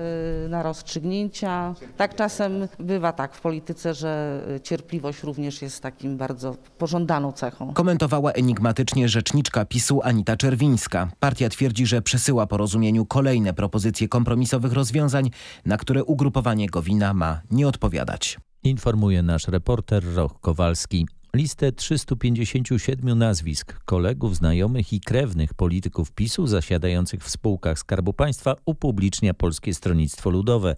y, 0.45 0.49
na 0.49 0.63
rozstrzygnięcia. 0.63 1.75
Tak 1.97 2.20
czasem 2.21 2.67
bywa 2.79 3.11
tak 3.11 3.35
w 3.35 3.41
polityce, 3.41 3.93
że 3.93 4.41
cierpliwość 4.63 5.23
również 5.23 5.61
jest 5.61 5.83
takim 5.83 6.17
bardzo 6.17 6.55
pożądaną 6.77 7.31
cechą. 7.31 7.73
Komentowała 7.73 8.31
enigmatycznie 8.31 9.09
rzeczniczka 9.09 9.65
PiSu 9.65 10.01
Anita 10.03 10.37
Czerwińska. 10.37 11.11
Partia 11.19 11.49
twierdzi, 11.49 11.85
że 11.85 12.01
przesyła 12.01 12.47
porozumieniu 12.47 13.05
kolejne 13.05 13.53
propozycje 13.53 14.07
kompromisowych 14.07 14.73
rozwiązań, 14.73 15.29
na 15.65 15.77
które 15.77 16.03
ugrupowanie 16.03 16.67
Gowina 16.69 17.13
ma 17.13 17.41
nie 17.51 17.67
odpowiadać. 17.67 18.37
Informuje 18.63 19.23
nasz 19.23 19.47
reporter 19.47 20.03
Roch 20.15 20.39
Kowalski. 20.41 21.07
Listę 21.35 21.71
357 21.71 23.19
nazwisk 23.19 23.83
kolegów, 23.85 24.35
znajomych 24.35 24.93
i 24.93 25.01
krewnych 25.01 25.53
polityków 25.53 26.11
PiSu 26.11 26.47
zasiadających 26.47 27.23
w 27.23 27.29
spółkach 27.29 27.79
Skarbu 27.79 28.13
Państwa 28.13 28.55
upublicznia 28.65 29.33
Polskie 29.33 29.73
Stronnictwo 29.73 30.29
Ludowe. 30.29 30.75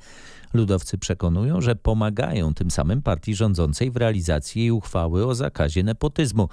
Ludowcy 0.54 0.98
przekonują, 0.98 1.62
że 1.62 1.76
pomagają 1.76 2.54
tym 2.54 2.72
samym 2.72 3.02
partii 3.02 3.36
rządzącej 3.36 3.92
w 3.92 3.98
realizacji 3.98 4.62
jej 4.62 4.72
uchwały 4.72 5.26
o 5.26 5.36
zakazie 5.36 5.84
nepotyzmu. 5.84 6.50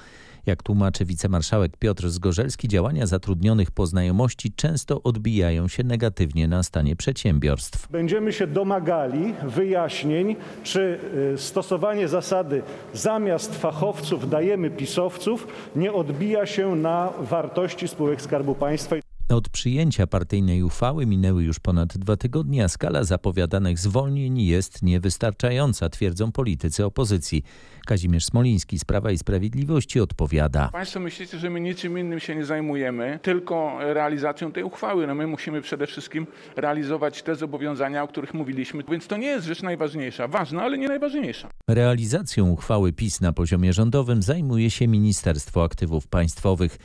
Jak 0.46 0.62
tłumaczy 0.62 1.04
wicemarszałek 1.04 1.76
Piotr 1.76 2.08
Zgorzelski, 2.08 2.68
działania 2.68 3.06
zatrudnionych 3.06 3.70
po 3.70 3.86
znajomości 3.86 4.52
często 4.52 5.02
odbijają 5.02 5.68
się 5.68 5.84
negatywnie 5.84 6.48
na 6.48 6.62
stanie 6.62 6.96
przedsiębiorstw. 6.96 7.88
Będziemy 7.90 8.32
się 8.32 8.46
domagali 8.46 9.34
wyjaśnień, 9.42 10.36
czy 10.62 10.98
y, 11.34 11.38
stosowanie 11.38 12.08
zasady 12.08 12.62
zamiast 12.94 13.54
fachowców 13.54 14.30
dajemy 14.30 14.70
pisowców 14.70 15.46
nie 15.76 15.92
odbija 15.92 16.46
się 16.46 16.76
na 16.76 17.12
wartości 17.20 17.88
spółek 17.88 18.22
Skarbu 18.22 18.54
Państwa. 18.54 19.09
Od 19.30 19.48
przyjęcia 19.48 20.06
partyjnej 20.06 20.62
uchwały 20.62 21.06
minęły 21.06 21.44
już 21.44 21.60
ponad 21.60 21.98
dwa 21.98 22.16
tygodnie, 22.16 22.64
a 22.64 22.68
skala 22.68 23.04
zapowiadanych 23.04 23.78
zwolnień 23.78 24.40
jest 24.40 24.82
niewystarczająca, 24.82 25.88
twierdzą 25.88 26.32
politycy 26.32 26.84
opozycji. 26.84 27.42
Kazimierz 27.86 28.24
Smoliński 28.24 28.78
z 28.78 28.84
Prawa 28.84 29.10
i 29.10 29.18
Sprawiedliwości 29.18 30.00
odpowiada. 30.00 30.68
Państwo 30.72 31.00
myślicie, 31.00 31.38
że 31.38 31.50
my 31.50 31.60
niczym 31.60 31.98
innym 31.98 32.20
się 32.20 32.34
nie 32.34 32.44
zajmujemy, 32.44 33.18
tylko 33.22 33.78
realizacją 33.80 34.52
tej 34.52 34.64
uchwały. 34.64 35.06
No 35.06 35.14
my 35.14 35.26
musimy 35.26 35.62
przede 35.62 35.86
wszystkim 35.86 36.26
realizować 36.56 37.22
te 37.22 37.36
zobowiązania, 37.36 38.02
o 38.02 38.08
których 38.08 38.34
mówiliśmy, 38.34 38.84
więc 38.90 39.06
to 39.06 39.16
nie 39.16 39.26
jest 39.26 39.46
rzecz 39.46 39.62
najważniejsza. 39.62 40.28
Ważna, 40.28 40.62
ale 40.62 40.78
nie 40.78 40.88
najważniejsza. 40.88 41.50
Realizacją 41.68 42.50
uchwały 42.50 42.92
PiS 42.92 43.20
na 43.20 43.32
poziomie 43.32 43.72
rządowym 43.72 44.22
zajmuje 44.22 44.70
się 44.70 44.88
Ministerstwo 44.88 45.64
Aktywów 45.64 46.06
Państwowych. 46.06 46.78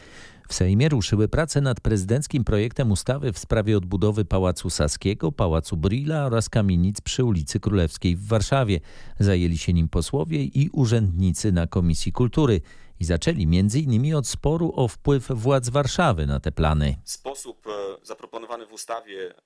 W 0.47 0.53
Sejmie 0.53 0.89
ruszyły 0.89 1.27
prace 1.27 1.61
nad 1.61 1.79
prezydenckim 1.79 2.43
projektem 2.43 2.91
ustawy 2.91 3.33
w 3.33 3.39
sprawie 3.39 3.77
odbudowy 3.77 4.25
Pałacu 4.25 4.69
Saskiego, 4.69 5.31
Pałacu 5.31 5.77
Brilla 5.77 6.25
oraz 6.25 6.49
kamienic 6.49 7.01
przy 7.01 7.23
ulicy 7.23 7.59
Królewskiej 7.59 8.15
w 8.15 8.27
Warszawie. 8.27 8.79
Zajęli 9.19 9.57
się 9.57 9.73
nim 9.73 9.89
posłowie 9.89 10.43
i 10.43 10.69
urzędnicy 10.73 11.51
na 11.51 11.67
Komisji 11.67 12.11
Kultury 12.11 12.61
i 12.99 13.05
zaczęli 13.05 13.43
m.in. 13.43 14.15
od 14.15 14.27
sporu 14.27 14.73
o 14.75 14.87
wpływ 14.87 15.27
władz 15.29 15.69
Warszawy 15.69 16.25
na 16.25 16.39
te 16.39 16.51
plany. 16.51 16.95
Sposób 17.03 17.67
e, 17.67 17.71
zaproponowany 18.05 18.65
w 18.65 18.73
ustawie 18.73 19.29
e, 19.29 19.41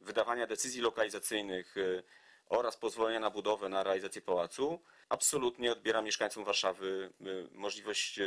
wydawania 0.00 0.46
decyzji 0.46 0.80
lokalizacyjnych 0.80 1.76
e, 1.76 2.02
oraz 2.48 2.76
pozwolenia 2.76 3.20
na 3.20 3.30
budowę, 3.30 3.68
na 3.68 3.82
realizację 3.82 4.22
pałacu 4.22 4.78
absolutnie 5.08 5.72
odbiera 5.72 6.02
mieszkańcom 6.02 6.44
Warszawy 6.44 7.12
możliwość 7.54 8.20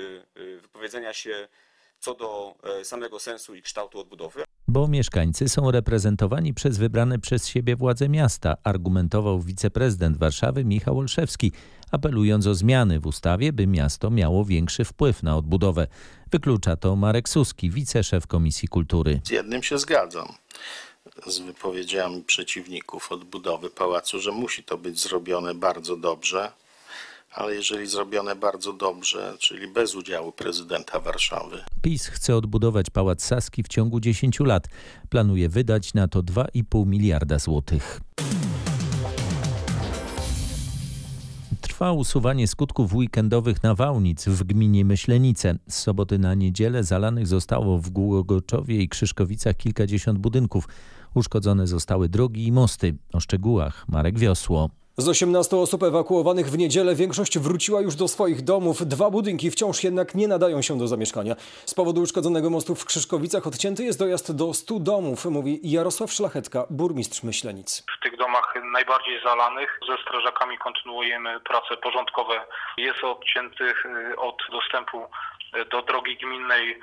wypowiedzenia 0.61 1.13
się 1.13 1.47
co 2.03 2.13
do 2.15 2.55
samego 2.83 3.19
sensu 3.19 3.55
i 3.55 3.61
kształtu 3.61 3.99
odbudowy. 3.99 4.43
Bo 4.67 4.87
mieszkańcy 4.87 5.49
są 5.49 5.71
reprezentowani 5.71 6.53
przez 6.53 6.77
wybrane 6.77 7.19
przez 7.19 7.47
siebie 7.47 7.75
władze 7.75 8.09
miasta, 8.09 8.57
argumentował 8.63 9.39
wiceprezydent 9.39 10.17
Warszawy 10.17 10.65
Michał 10.65 10.99
Olszewski, 10.99 11.51
apelując 11.91 12.47
o 12.47 12.55
zmiany 12.55 12.99
w 12.99 13.05
ustawie, 13.05 13.53
by 13.53 13.67
miasto 13.67 14.09
miało 14.09 14.45
większy 14.45 14.85
wpływ 14.85 15.23
na 15.23 15.37
odbudowę. 15.37 15.87
Wyklucza 16.31 16.75
to 16.75 16.95
Marek 16.95 17.29
Suski, 17.29 17.69
wiceszef 17.69 18.27
Komisji 18.27 18.67
Kultury. 18.67 19.21
Z 19.23 19.29
jednym 19.29 19.63
się 19.63 19.77
zgadzam 19.79 20.27
z 21.27 21.39
wypowiedziami 21.39 22.23
przeciwników 22.23 23.11
odbudowy 23.11 23.69
pałacu, 23.69 24.19
że 24.19 24.31
musi 24.31 24.63
to 24.63 24.77
być 24.77 24.99
zrobione 24.99 25.55
bardzo 25.55 25.97
dobrze, 25.97 26.51
ale 27.33 27.55
jeżeli 27.55 27.87
zrobione 27.87 28.35
bardzo 28.35 28.73
dobrze, 28.73 29.33
czyli 29.39 29.67
bez 29.67 29.95
udziału 29.95 30.31
prezydenta 30.31 30.99
Warszawy. 30.99 31.57
PiS 31.81 32.07
chce 32.07 32.35
odbudować 32.35 32.89
Pałac 32.89 33.23
Saski 33.23 33.63
w 33.63 33.67
ciągu 33.67 33.99
10 33.99 34.39
lat. 34.39 34.67
Planuje 35.09 35.49
wydać 35.49 35.93
na 35.93 36.07
to 36.07 36.23
2,5 36.23 36.87
miliarda 36.87 37.39
złotych. 37.39 38.01
Trwa 41.61 41.91
usuwanie 41.91 42.47
skutków 42.47 42.93
weekendowych 42.93 43.63
nawałnic 43.63 44.25
w 44.25 44.43
gminie 44.43 44.85
Myślenice. 44.85 45.57
Z 45.69 45.75
soboty 45.75 46.19
na 46.19 46.33
niedzielę 46.33 46.83
zalanych 46.83 47.27
zostało 47.27 47.77
w 47.77 47.89
Głogoczowie 47.89 48.81
i 48.81 48.89
Krzyszkowicach 48.89 49.57
kilkadziesiąt 49.57 50.19
budynków. 50.19 50.67
Uszkodzone 51.13 51.67
zostały 51.67 52.09
drogi 52.09 52.47
i 52.47 52.51
mosty. 52.51 52.95
O 53.13 53.19
szczegółach 53.19 53.85
Marek 53.87 54.19
Wiosło. 54.19 54.82
Z 54.97 55.07
18 55.07 55.57
osób 55.57 55.83
ewakuowanych 55.83 56.45
w 56.45 56.57
niedzielę 56.57 56.95
większość 56.95 57.39
wróciła 57.39 57.81
już 57.81 57.95
do 57.95 58.07
swoich 58.07 58.41
domów. 58.41 58.87
Dwa 58.87 59.09
budynki 59.09 59.51
wciąż 59.51 59.83
jednak 59.83 60.15
nie 60.15 60.27
nadają 60.27 60.61
się 60.61 60.77
do 60.77 60.87
zamieszkania. 60.87 61.35
Z 61.65 61.73
powodu 61.73 62.01
uszkodzonego 62.01 62.49
mostu 62.49 62.75
w 62.75 62.85
Krzyszkowicach 62.85 63.47
odcięty 63.47 63.83
jest 63.83 63.99
dojazd 63.99 64.35
do 64.35 64.53
100 64.53 64.79
domów, 64.79 65.25
mówi 65.25 65.59
Jarosław 65.63 66.11
Szlachetka, 66.11 66.65
burmistrz 66.69 67.23
Myślenic. 67.23 67.83
W 67.99 68.03
tych 68.03 68.17
domach 68.17 68.53
najbardziej 68.73 69.21
zalanych 69.23 69.79
ze 69.87 69.97
strażakami 70.03 70.57
kontynuujemy 70.57 71.39
prace 71.39 71.77
porządkowe. 71.77 72.45
Jest 72.77 73.03
odciętych 73.03 73.85
y, 73.85 74.17
od 74.17 74.37
dostępu 74.51 74.97
do 75.71 75.81
drogi 75.81 76.17
gminnej 76.17 76.79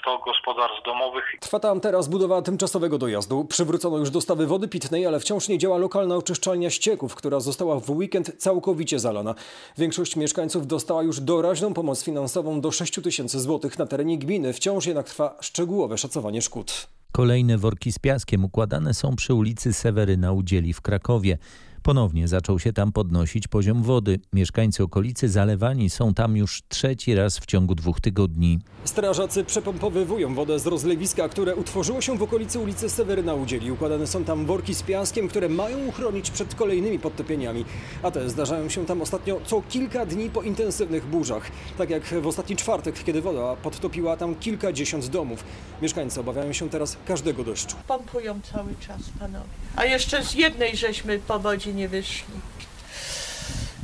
100 0.00 0.18
gospodarstw 0.18 0.84
domowych. 0.84 1.24
Trwa 1.40 1.60
tam 1.60 1.80
teraz 1.80 2.08
budowa 2.08 2.42
tymczasowego 2.42 2.98
dojazdu. 2.98 3.44
Przywrócono 3.44 3.98
już 3.98 4.10
dostawy 4.10 4.46
wody 4.46 4.68
pitnej, 4.68 5.06
ale 5.06 5.20
wciąż 5.20 5.48
nie 5.48 5.58
działa 5.58 5.78
lokalna 5.78 6.16
oczyszczalnia 6.16 6.70
ścieków, 6.70 7.14
która 7.14 7.40
została 7.40 7.80
w 7.80 7.90
weekend 7.90 8.32
całkowicie 8.36 8.98
zalana. 8.98 9.34
Większość 9.78 10.16
mieszkańców 10.16 10.66
dostała 10.66 11.02
już 11.02 11.20
doraźną 11.20 11.74
pomoc 11.74 12.04
finansową 12.04 12.60
do 12.60 12.70
6 12.70 13.00
tysięcy 13.02 13.40
złotych 13.40 13.78
na 13.78 13.86
terenie 13.86 14.18
gminy. 14.18 14.52
Wciąż 14.52 14.86
jednak 14.86 15.06
trwa 15.06 15.36
szczegółowe 15.40 15.98
szacowanie 15.98 16.42
szkód. 16.42 16.86
Kolejne 17.12 17.58
worki 17.58 17.92
z 17.92 17.98
piaskiem 17.98 18.44
układane 18.44 18.94
są 18.94 19.16
przy 19.16 19.34
ulicy 19.34 19.72
Seweryna 19.72 20.32
Udzieli 20.32 20.72
w 20.72 20.80
Krakowie. 20.80 21.38
Ponownie 21.82 22.28
zaczął 22.28 22.58
się 22.58 22.72
tam 22.72 22.92
podnosić 22.92 23.48
poziom 23.48 23.82
wody. 23.82 24.20
Mieszkańcy 24.32 24.82
okolicy 24.82 25.28
zalewani 25.28 25.90
są 25.90 26.14
tam 26.14 26.36
już 26.36 26.62
trzeci 26.68 27.14
raz 27.14 27.38
w 27.38 27.46
ciągu 27.46 27.74
dwóch 27.74 28.00
tygodni. 28.00 28.58
Strażacy 28.84 29.44
przepompowywują 29.44 30.34
wodę 30.34 30.58
z 30.58 30.66
rozlewiska, 30.66 31.28
które 31.28 31.56
utworzyło 31.56 32.00
się 32.00 32.18
w 32.18 32.22
okolicy 32.22 32.58
ulicy 32.58 32.88
Seweryna 32.88 33.34
Udzieli. 33.34 33.72
Układane 33.72 34.06
są 34.06 34.24
tam 34.24 34.46
worki 34.46 34.74
z 34.74 34.82
piaskiem, 34.82 35.28
które 35.28 35.48
mają 35.48 35.86
uchronić 35.86 36.30
przed 36.30 36.54
kolejnymi 36.54 36.98
podtopieniami. 36.98 37.64
A 38.02 38.10
te 38.10 38.30
zdarzają 38.30 38.68
się 38.68 38.86
tam 38.86 39.02
ostatnio 39.02 39.40
co 39.46 39.62
kilka 39.68 40.06
dni 40.06 40.30
po 40.30 40.42
intensywnych 40.42 41.06
burzach. 41.06 41.50
Tak 41.78 41.90
jak 41.90 42.04
w 42.22 42.26
ostatni 42.26 42.56
czwartek, 42.56 43.04
kiedy 43.04 43.22
woda 43.22 43.56
podtopiła 43.56 44.16
tam 44.16 44.34
kilkadziesiąt 44.34 45.06
domów. 45.06 45.44
Mieszkańcy 45.82 46.20
obawiają 46.20 46.52
się 46.52 46.70
teraz 46.70 46.96
każdego 47.06 47.44
deszczu. 47.44 47.76
Pompują 47.88 48.40
cały 48.52 48.74
czas, 48.80 49.00
panowie. 49.18 49.44
A 49.76 49.84
jeszcze 49.84 50.24
z 50.24 50.34
jednej 50.34 50.76
żeśmy 50.76 51.18
powodzi 51.18 51.67
nie 51.74 51.88
wyszli. 51.88 52.34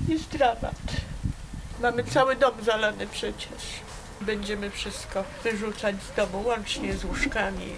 Jest 0.09 0.29
dramat. 0.29 0.75
Mamy 1.81 2.05
cały 2.05 2.37
dom 2.37 2.53
zalany 2.63 3.07
przecież. 3.07 3.63
Będziemy 4.21 4.71
wszystko 4.71 5.25
wyrzucać 5.45 5.97
z 6.13 6.17
domu, 6.17 6.43
łącznie 6.47 6.95
z 6.95 7.05
łóżkami. 7.05 7.73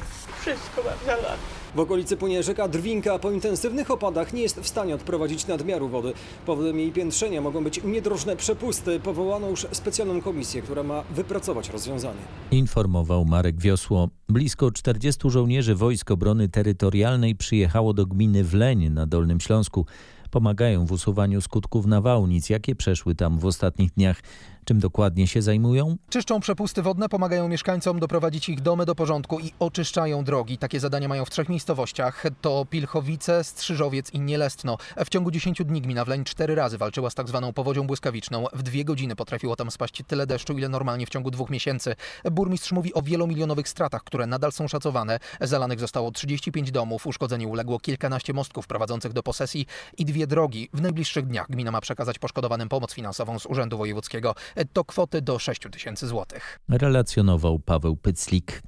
Wszystko 0.46 0.82
mam 0.82 1.06
zalane. 1.06 1.36
W 1.74 1.80
okolicy 1.80 2.16
płynie 2.16 2.42
rzeka 2.42 2.68
Drwinka, 2.68 3.18
po 3.18 3.30
intensywnych 3.30 3.90
opadach 3.90 4.32
nie 4.32 4.42
jest 4.42 4.60
w 4.60 4.68
stanie 4.68 4.94
odprowadzić 4.94 5.46
nadmiaru 5.46 5.88
wody. 5.88 6.12
Powodem 6.46 6.78
jej 6.78 6.92
piętrzenia 6.92 7.40
mogą 7.40 7.64
być 7.64 7.80
niedrożne 7.84 8.36
przepusty. 8.36 9.00
Powołano 9.00 9.50
już 9.50 9.66
specjalną 9.72 10.20
komisję, 10.20 10.62
która 10.62 10.82
ma 10.82 11.02
wypracować 11.10 11.70
rozwiązanie. 11.70 12.20
Informował 12.50 13.24
Marek 13.24 13.60
Wiosło. 13.60 14.08
Blisko 14.28 14.70
40 14.70 15.30
żołnierzy 15.30 15.74
Wojsk 15.74 16.10
Obrony 16.10 16.48
Terytorialnej 16.48 17.34
przyjechało 17.34 17.94
do 17.94 18.06
gminy 18.06 18.44
Wleń 18.44 18.90
na 18.90 19.06
Dolnym 19.06 19.40
Śląsku. 19.40 19.86
Pomagają 20.30 20.86
w 20.86 20.92
usuwaniu 20.92 21.40
skutków 21.40 21.86
nawałnic, 21.86 22.50
jakie 22.50 22.74
przeszły 22.74 23.14
tam 23.14 23.38
w 23.38 23.46
ostatnich 23.46 23.92
dniach. 23.92 24.20
Czym 24.66 24.78
dokładnie 24.78 25.26
się 25.26 25.42
zajmują? 25.42 25.96
Czyszczą 26.08 26.40
przepusty 26.40 26.82
wodne, 26.82 27.08
pomagają 27.08 27.48
mieszkańcom 27.48 28.00
doprowadzić 28.00 28.48
ich 28.48 28.60
domy 28.60 28.86
do 28.86 28.94
porządku 28.94 29.40
i 29.40 29.52
oczyszczają 29.58 30.24
drogi. 30.24 30.58
Takie 30.58 30.80
zadania 30.80 31.08
mają 31.08 31.24
w 31.24 31.30
trzech 31.30 31.48
miejscowościach. 31.48 32.24
To 32.40 32.66
Pilchowice, 32.70 33.44
Strzyżowiec 33.44 34.10
i 34.14 34.20
Nielestno. 34.20 34.78
W 35.04 35.08
ciągu 35.08 35.30
10 35.30 35.62
dni 35.64 35.82
gmina 35.82 36.04
Wleń 36.04 36.24
cztery 36.24 36.54
razy 36.54 36.78
walczyła 36.78 37.10
z 37.10 37.14
tak 37.14 37.28
zwaną 37.28 37.52
powodzią 37.52 37.86
błyskawiczną. 37.86 38.44
W 38.52 38.62
dwie 38.62 38.84
godziny 38.84 39.16
potrafiło 39.16 39.56
tam 39.56 39.70
spaść 39.70 40.02
tyle 40.06 40.26
deszczu, 40.26 40.58
ile 40.58 40.68
normalnie 40.68 41.06
w 41.06 41.08
ciągu 41.08 41.30
dwóch 41.30 41.50
miesięcy. 41.50 41.94
Burmistrz 42.30 42.72
mówi 42.72 42.94
o 42.94 43.02
wielomilionowych 43.02 43.68
stratach, 43.68 44.04
które 44.04 44.26
nadal 44.26 44.52
są 44.52 44.68
szacowane. 44.68 45.18
Zalanych 45.40 45.80
zostało 45.80 46.12
35 46.12 46.70
domów, 46.70 47.06
uszkodzeniu 47.06 47.50
uległo 47.50 47.78
kilkanaście 47.78 48.32
mostków 48.32 48.66
prowadzących 48.66 49.12
do 49.12 49.22
posesji 49.22 49.66
i 49.98 50.04
dwie 50.04 50.26
drogi. 50.26 50.68
W 50.72 50.80
najbliższych 50.80 51.26
dniach 51.26 51.46
gmina 51.50 51.70
ma 51.70 51.80
przekazać 51.80 52.18
poszkodowanym 52.18 52.68
pomoc 52.68 52.92
finansową 52.92 53.38
z 53.38 53.46
Urzędu 53.46 53.78
Wojewódzkiego 53.78 54.34
to 54.72 54.84
kwoty 54.84 55.22
do 55.22 55.38
6 55.38 55.60
tysięcy 55.72 56.06
złotych. 56.06 56.60
Relacjonował 56.68 57.58
Paweł 57.58 57.96
Pyclik. 57.96 58.62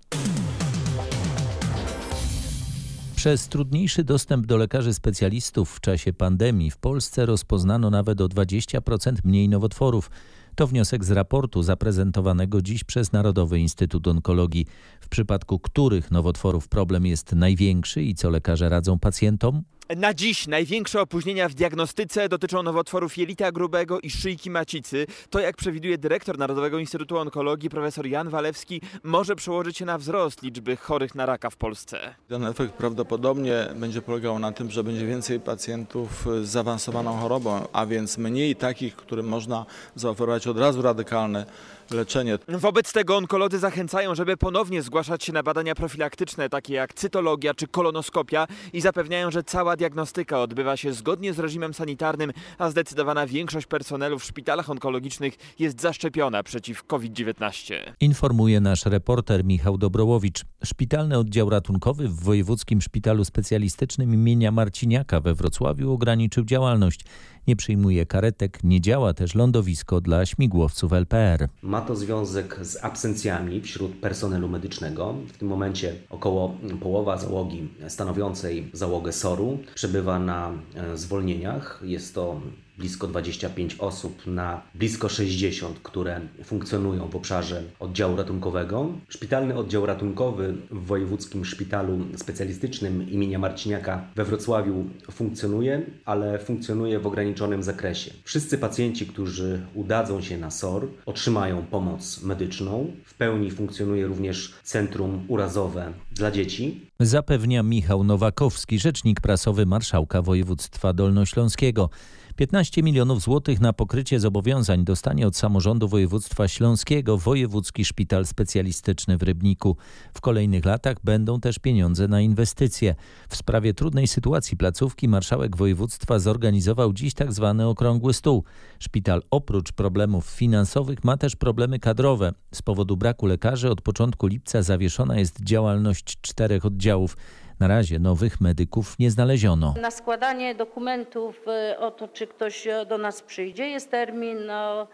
Przez 3.18 3.49
trudniejszy 3.49 4.04
dostęp 4.04 4.47
do 4.47 4.57
lekarzy 4.57 4.95
specjalistów 4.95 5.76
w 5.76 5.80
czasie 5.80 6.12
pandemii 6.12 6.71
w 6.71 6.76
Polsce 6.76 7.26
rozpoznano 7.26 7.90
nawet 7.90 8.21
o 8.21 8.26
20% 8.26 9.16
mniej 9.25 9.49
nowotworów. 9.49 10.11
To 10.54 10.66
wniosek 10.66 11.04
z 11.04 11.11
raportu 11.11 11.62
zaprezentowanego 11.62 12.62
dziś 12.62 12.85
przez 12.85 13.12
Narodowy 13.12 13.59
Instytut 13.59 14.09
Onkologii, 14.09 14.66
w 15.00 15.09
przypadku 15.09 15.59
których 15.59 16.11
nowotworów 16.11 16.68
problem 16.68 17.07
jest 17.07 17.33
największy 17.33 18.02
i 18.02 18.14
co 18.14 18.30
lekarze 18.30 18.68
radzą 18.68 18.99
pacjentom? 18.99 19.62
Na 19.97 20.14
dziś 20.14 20.47
największe 20.47 21.00
opóźnienia 21.00 21.49
w 21.49 21.54
diagnostyce 21.54 22.28
dotyczą 22.28 22.62
nowotworów 22.62 23.18
jelita 23.18 23.52
grubego 23.52 24.00
i 24.00 24.11
szyjki 24.11 24.50
macicy. 24.50 25.07
To, 25.30 25.40
jak 25.40 25.57
przewiduje 25.57 25.99
dyrektor 25.99 26.38
Narodowego 26.38 26.78
Instytutu 26.78 27.18
Onkologii 27.18 27.71
profesor 27.71 28.07
Jan 28.07 28.28
Walewski, 28.28 28.80
może 29.02 29.37
przełożyć 29.37 29.76
się 29.76 29.85
na 29.85 29.99
wzrost 29.99 30.42
liczby 30.42 30.76
chorych 30.76 31.14
na 31.14 31.26
raka 31.26 31.50
w 31.50 31.57
Polsce. 31.57 32.14
Ten 32.28 32.45
efekt 32.45 32.75
prawdopodobnie 32.75 33.66
będzie 33.76 34.02
polegał 34.02 34.38
na 34.38 34.52
tym, 34.52 34.71
że 34.71 34.85
będzie 34.85 35.07
więcej 35.07 35.40
pacjentów 35.40 36.26
z 36.42 36.49
zaawansowaną 36.49 37.21
chorobą, 37.21 37.68
a 37.73 37.87
więc 37.87 38.18
mniej 38.18 38.57
takich, 38.57 38.97
którym 38.97 39.28
można 39.28 39.66
zaoferować 39.95 40.47
od 40.47 40.59
razu 40.59 40.83
radykalne 40.83 41.47
leczenie. 41.90 42.38
Wobec 42.49 42.92
tego 42.92 43.16
onkolodzy 43.16 43.59
zachęcają, 43.59 44.14
żeby 44.14 44.37
ponownie 44.37 44.83
zgłaszać 44.83 45.25
się 45.25 45.33
na 45.33 45.42
badania 45.42 45.75
profilaktyczne, 45.75 46.49
takie 46.49 46.75
jak 46.75 46.95
cytologia 46.95 47.54
czy 47.54 47.66
kolonoskopia 47.66 48.47
i 48.73 48.80
zapewniają, 48.80 49.30
że 49.30 49.42
cała 49.42 49.76
diagnostyka 49.76 50.40
odbywa 50.40 50.76
się 50.76 50.92
zgodnie 50.92 51.33
z 51.33 51.38
reżimem 51.38 51.75
sanitarnym, 51.75 52.33
a 52.59 52.71
zdecydowana 52.71 53.26
większość 53.26 53.66
personelu 53.66 54.18
w 54.18 54.25
szpitalach 54.25 54.71
onkologicznych 54.71 55.35
jest 55.59 55.80
zaszczepiona 55.80 56.42
przeciw 56.42 56.85
COVID-19. 56.85 57.75
Informuje 58.00 58.61
nasz 58.61 58.87
reporter 58.87 59.45
Michał 59.45 59.78
Dobrołowicz. 59.78 60.45
Szpitalny 60.64 61.18
oddział 61.18 61.50
ratunkowy 61.50 62.09
w 62.09 62.21
Wojewódzkim 62.21 62.80
Szpitalu 62.80 63.25
Specjalistycznym 63.25 64.14
imienia 64.14 64.52
Marciniaka 64.52 65.21
we 65.21 65.35
Wrocławiu 65.35 65.92
ograniczył 65.92 66.45
działalność. 66.45 67.00
Nie 67.47 67.57
przyjmuje 67.57 68.07
karetek, 68.07 68.59
nie 68.64 68.80
działa 68.80 69.14
też 69.14 69.35
lądowisko 69.35 70.00
dla 70.00 70.26
śmigłowców 70.26 70.92
LPR. 70.92 71.49
Ma 71.62 71.77
to 71.80 71.97
związek 71.97 72.58
z 72.62 72.85
absencjami 72.85 73.61
wśród 73.61 74.00
personelu 74.00 74.49
medycznego. 74.49 75.14
W 75.28 75.38
tym 75.38 75.49
momencie 75.49 75.94
około 76.11 76.56
połowa 76.80 77.16
załogi 77.16 77.68
stanowiącej 77.88 78.70
załogę 78.73 79.12
SOR-u 79.12 79.58
przebywa 79.75 80.18
na 80.18 80.52
e, 80.75 80.97
zwolnieniach. 80.97 81.80
Jest 81.82 82.14
to 82.14 82.40
blisko 82.78 83.06
25 83.06 83.76
osób 83.78 84.26
na 84.26 84.62
blisko 84.75 85.08
60, 85.08 85.80
które 85.82 86.20
funkcjonują 86.44 87.08
w 87.08 87.16
obszarze 87.16 87.62
oddziału 87.80 88.16
ratunkowego. 88.16 88.92
Szpitalny 89.08 89.56
oddział 89.56 89.87
ratunkowy 89.87 90.54
w 90.70 90.87
Wojewódzkim 90.87 91.44
Szpitalu 91.44 91.99
Specjalistycznym 92.16 93.11
imienia 93.11 93.38
Marciniaka 93.38 94.04
we 94.16 94.25
Wrocławiu 94.25 94.85
funkcjonuje, 95.11 95.82
ale 96.04 96.38
funkcjonuje 96.38 96.99
w 96.99 97.06
ograniczonym 97.06 97.62
zakresie. 97.62 98.11
Wszyscy 98.25 98.58
pacjenci, 98.58 99.06
którzy 99.06 99.61
udadzą 99.75 100.20
się 100.20 100.38
na 100.38 100.50
SOR, 100.50 100.88
otrzymają 101.06 101.62
pomoc 101.62 102.23
medyczną. 102.23 102.92
W 103.04 103.14
pełni 103.14 103.50
funkcjonuje 103.50 104.06
również 104.06 104.54
centrum 104.62 105.25
urazowe 105.28 105.92
dla 106.12 106.30
dzieci. 106.30 106.80
Zapewnia 107.00 107.62
Michał 107.62 108.04
Nowakowski, 108.04 108.78
rzecznik 108.78 109.20
prasowy 109.20 109.66
marszałka 109.66 110.23
województwa 110.23 110.92
dolnośląskiego. 110.92 111.90
15 112.38 112.83
milionów 112.83 113.23
złotych 113.23 113.61
na 113.61 113.73
pokrycie 113.73 114.21
zobowiązań 114.21 114.85
dostanie 114.85 115.26
od 115.26 115.37
samorządu 115.37 115.88
województwa 115.88 116.49
śląskiego 116.49 117.18
Wojewódzki 117.18 117.85
Szpital 117.85 118.26
Specjalistyczny 118.26 119.18
w 119.18 119.23
Rybniku. 119.23 119.76
W 120.14 120.21
kolejnych 120.21 120.64
latach 120.64 120.97
będą 121.04 121.40
też 121.40 121.59
pieniądze 121.59 122.09
na 122.09 122.21
inwestycje. 122.21 122.95
W 123.28 123.37
sprawie 123.37 123.75
trudnej 123.75 124.07
sytuacji 124.07 124.57
placówki 124.57 125.09
marszałek 125.09 125.57
województwa 125.57 126.18
zorganizował 126.18 126.92
dziś 126.92 127.14
tak 127.14 127.33
zwany 127.33 127.66
okrągły 127.66 128.14
stół. 128.14 128.45
Szpital 128.78 129.23
oprócz 129.30 129.73
problemów 129.73 130.26
finansowych 130.26 131.04
ma 131.04 131.16
też 131.16 131.37
problemy 131.37 131.78
kadrowe. 131.78 132.33
Z 132.54 132.62
powodu 132.62 132.97
braku 132.97 133.26
lekarzy 133.26 133.71
od 133.71 133.80
początku 133.80 134.26
lipca 134.26 134.62
zawieszona 134.62 135.18
jest 135.18 135.42
działalność 135.42 136.18
czterech 136.21 136.64
oddziałów. 136.66 137.16
Na 137.60 137.68
razie 137.68 137.98
nowych 137.98 138.40
medyków 138.40 138.98
nie 138.98 139.10
znaleziono. 139.10 139.74
Na 139.82 139.90
składanie 139.90 140.54
dokumentów 140.54 141.44
e, 141.48 141.78
o 141.78 141.90
to, 141.90 142.08
czy 142.08 142.26
ktoś 142.26 142.66
e, 142.66 142.86
do 142.86 142.98
nas 142.98 143.22
przyjdzie, 143.22 143.68
jest 143.68 143.90
termin 143.90 144.46
no, 144.46 144.86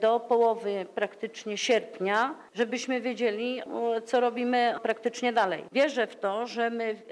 do 0.00 0.20
połowy 0.20 0.86
praktycznie 0.94 1.58
sierpnia, 1.58 2.34
żebyśmy 2.54 3.00
wiedzieli, 3.00 3.60
co 4.06 4.20
robimy 4.20 4.74
praktycznie 4.82 5.32
dalej. 5.32 5.64
Wierzę 5.72 6.06
w 6.06 6.16
to, 6.16 6.46
że 6.46 6.70
my 6.70 7.02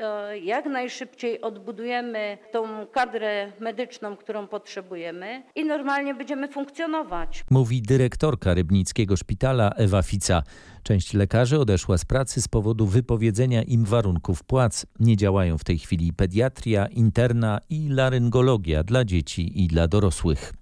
jak 0.42 0.66
najszybciej 0.66 1.40
odbudujemy 1.40 2.38
tą 2.52 2.86
kadrę 2.86 3.52
medyczną, 3.60 4.16
którą 4.16 4.46
potrzebujemy 4.46 5.42
i 5.54 5.64
normalnie 5.64 6.14
będziemy 6.14 6.48
funkcjonować. 6.48 7.44
Mówi 7.50 7.82
dyrektorka 7.82 8.54
Rybnickiego 8.54 9.16
Szpitala 9.16 9.70
Ewa 9.76 10.02
Fica. 10.02 10.42
Część 10.82 11.14
lekarzy 11.14 11.58
odeszła 11.58 11.98
z 11.98 12.04
pracy 12.04 12.42
z 12.42 12.48
powodu 12.48 12.86
wypowiedzenia 12.86 13.62
im 13.62 13.84
warunków 13.84 14.44
płac. 14.44 14.86
Nie 15.00 15.16
działają 15.16 15.58
w 15.58 15.64
tej 15.64 15.78
chwili 15.78 16.12
pediatria, 16.12 16.86
interna 16.86 17.58
i 17.70 17.88
laryngologia 17.88 18.84
dla 18.84 19.04
dzieci 19.04 19.64
i 19.64 19.68
dla 19.68 19.88
dorosłych. 19.88 20.52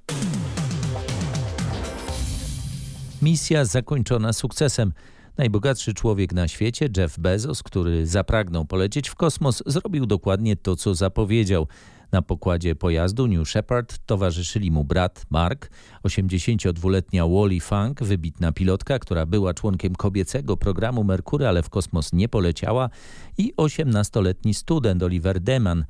Misja 3.22 3.64
zakończona 3.64 4.32
sukcesem. 4.32 4.92
Najbogatszy 5.36 5.94
człowiek 5.94 6.32
na 6.32 6.48
świecie, 6.48 6.88
Jeff 6.96 7.18
Bezos, 7.18 7.62
który 7.62 8.06
zapragnął 8.06 8.64
polecieć 8.64 9.08
w 9.08 9.14
kosmos, 9.14 9.62
zrobił 9.66 10.06
dokładnie 10.06 10.56
to, 10.56 10.76
co 10.76 10.94
zapowiedział. 10.94 11.66
Na 12.12 12.22
pokładzie 12.22 12.74
pojazdu 12.74 13.26
New 13.26 13.48
Shepard 13.48 13.98
towarzyszyli 14.06 14.70
mu 14.70 14.84
brat 14.84 15.26
Mark, 15.30 15.70
82-letnia 16.04 17.26
Wally 17.26 17.60
Funk, 17.60 18.02
wybitna 18.02 18.52
pilotka, 18.52 18.98
która 18.98 19.26
była 19.26 19.54
członkiem 19.54 19.94
kobiecego 19.94 20.56
programu 20.56 21.04
Merkury, 21.04 21.48
ale 21.48 21.62
w 21.62 21.70
kosmos 21.70 22.12
nie 22.12 22.28
poleciała 22.28 22.90
i 23.38 23.54
18-letni 23.54 24.54
student 24.54 25.02
Oliver 25.02 25.40
Deman, 25.40 25.84